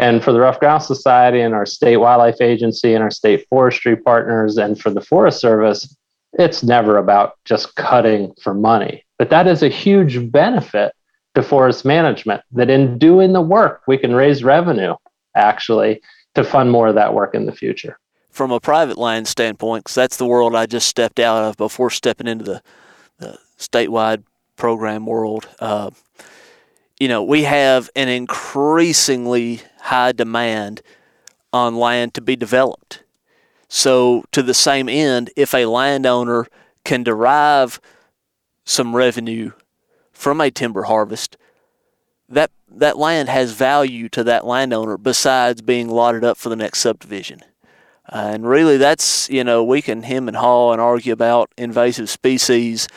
[0.00, 3.96] And for the Ruffed Grouse Society and our state wildlife agency and our state forestry
[3.96, 5.94] partners and for the Forest Service,
[6.32, 9.04] it's never about just cutting for money.
[9.18, 10.94] But that is a huge benefit
[11.34, 14.94] to forest management that in doing the work, we can raise revenue
[15.34, 16.00] actually
[16.34, 17.98] to fund more of that work in the future.
[18.30, 21.90] From a private land standpoint, because that's the world I just stepped out of before
[21.90, 22.62] stepping into the,
[23.18, 24.22] the statewide
[24.56, 25.46] program world.
[25.58, 25.90] Uh,
[26.98, 30.82] you know, we have an increasingly high demand
[31.52, 33.02] on land to be developed.
[33.68, 36.46] So, to the same end, if a landowner
[36.84, 37.80] can derive
[38.64, 39.52] some revenue
[40.12, 41.36] from a timber harvest,
[42.28, 46.80] that that land has value to that landowner besides being lotted up for the next
[46.80, 47.40] subdivision.
[48.12, 52.10] Uh, and really, that's you know we can hem and haw and argue about invasive
[52.10, 52.88] species,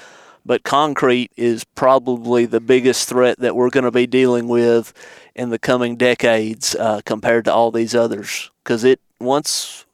[0.46, 4.94] but concrete is probably the biggest threat that we're going to be dealing with
[5.36, 8.52] in the coming decades uh, compared to all these others.
[8.64, 9.86] Because it once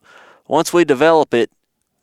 [0.48, 1.52] once we develop it,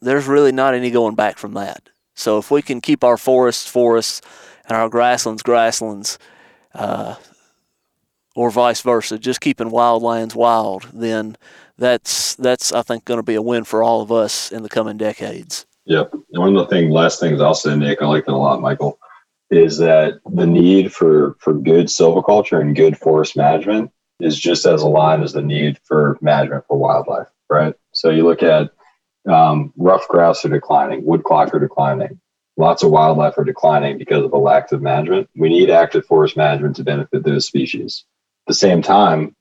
[0.01, 1.88] there's really not any going back from that.
[2.14, 4.22] So if we can keep our forests forests
[4.68, 6.18] and our grasslands grasslands,
[6.74, 7.16] uh,
[8.36, 11.36] or vice versa, just keeping wildlands wild, then
[11.78, 14.68] that's that's I think going to be a win for all of us in the
[14.68, 15.66] coming decades.
[15.87, 16.14] Yep.
[16.30, 18.99] One of the thing, last things I'll say, Nick, I like that a lot, Michael
[19.51, 24.82] is that the need for for good silviculture and good forest management is just as
[24.82, 27.74] aligned as the need for management for wildlife, right?
[27.93, 28.70] So you look at
[29.28, 32.18] um, ruffed grouse are declining, woodcock are declining,
[32.57, 35.28] lots of wildlife are declining because of a lack of management.
[35.37, 38.05] We need active forest management to benefit those species.
[38.47, 39.37] At the same time,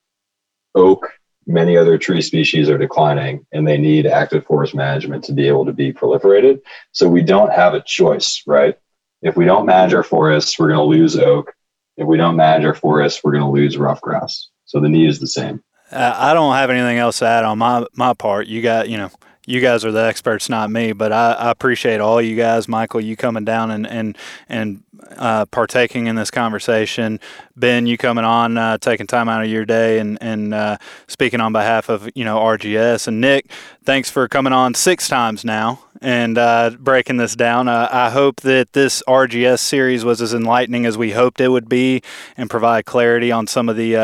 [0.75, 1.07] oak,
[1.47, 5.65] many other tree species are declining and they need active forest management to be able
[5.65, 6.59] to be proliferated.
[6.91, 8.77] So we don't have a choice, right?
[9.21, 11.53] If we don't manage our forests, we're going to lose oak.
[11.97, 14.49] If we don't manage our forests, we're going to lose ruffed grouse.
[14.65, 15.63] So the need is the same.
[15.91, 18.47] Uh, I don't have anything else to add on my my part.
[18.47, 19.11] You got you know
[19.45, 20.93] you guys are the experts, not me.
[20.93, 24.17] But I, I, appreciate all you guys, Michael, you coming down and and
[24.49, 24.83] and
[25.17, 27.19] uh, partaking in this conversation.
[27.55, 30.77] Ben, you coming on, uh, taking time out of your day and and uh,
[31.07, 33.51] speaking on behalf of you know RGS and Nick.
[33.83, 37.67] Thanks for coming on six times now and uh, breaking this down.
[37.67, 41.69] Uh, I hope that this RGS series was as enlightening as we hoped it would
[41.69, 42.01] be,
[42.35, 43.95] and provide clarity on some of the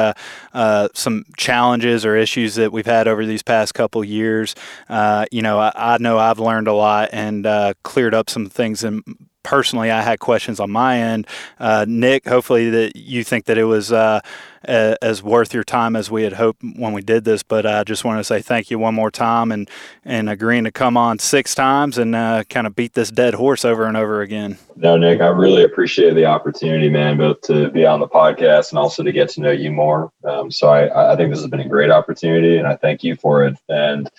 [0.54, 4.56] uh, some challenges or issues that we've had over these past couple years.
[4.90, 8.50] Uh, you know, I, I, know I've learned a lot and uh, cleared up some
[8.50, 9.04] things in
[9.44, 11.28] personally, I had questions on my end.
[11.60, 14.22] Uh, Nick, hopefully that you think that it was uh,
[14.64, 17.44] as worth your time as we had hoped when we did this.
[17.44, 19.70] But I just want to say thank you one more time and
[20.06, 23.66] and agreeing to come on six times and uh, kind of beat this dead horse
[23.66, 24.58] over and over again.
[24.76, 28.80] No, Nick, I really appreciate the opportunity, man, both to be on the podcast and
[28.80, 30.12] also to get to know you more.
[30.24, 33.16] Um, so I, I think this has been a great opportunity, and I thank you
[33.16, 33.58] for it.
[33.70, 34.10] And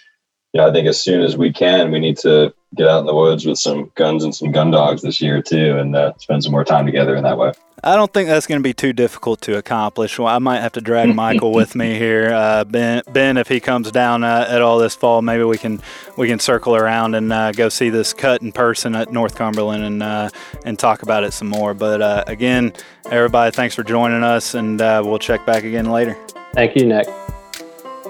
[0.52, 3.14] yeah, I think as soon as we can, we need to get out in the
[3.14, 6.52] woods with some guns and some gun dogs this year too, and uh, spend some
[6.52, 7.52] more time together in that way.
[7.84, 10.16] I don't think that's going to be too difficult to accomplish.
[10.16, 12.32] Well, I might have to drag Michael with me here.
[12.32, 15.80] Uh, ben, Ben, if he comes down uh, at all this fall, maybe we can
[16.16, 19.82] we can circle around and uh, go see this cut in person at North Cumberland
[19.82, 20.28] and uh,
[20.64, 21.74] and talk about it some more.
[21.74, 22.72] But uh, again,
[23.10, 26.16] everybody, thanks for joining us, and uh, we'll check back again later.
[26.54, 27.08] Thank you, Nick.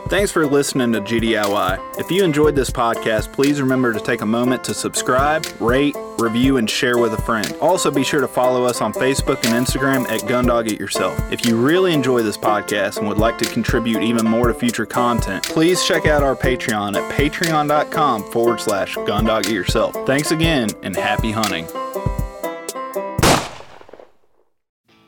[0.09, 1.99] Thanks for listening to GDIY.
[1.99, 6.59] If you enjoyed this podcast, please remember to take a moment to subscribe, rate, review,
[6.59, 7.51] and share with a friend.
[7.63, 11.19] Also, be sure to follow us on Facebook and Instagram at Gundog It Yourself.
[11.33, 14.85] If you really enjoy this podcast and would like to contribute even more to future
[14.85, 19.95] content, please check out our Patreon at patreon.com forward slash Gundog It Yourself.
[20.07, 21.67] Thanks again and happy hunting.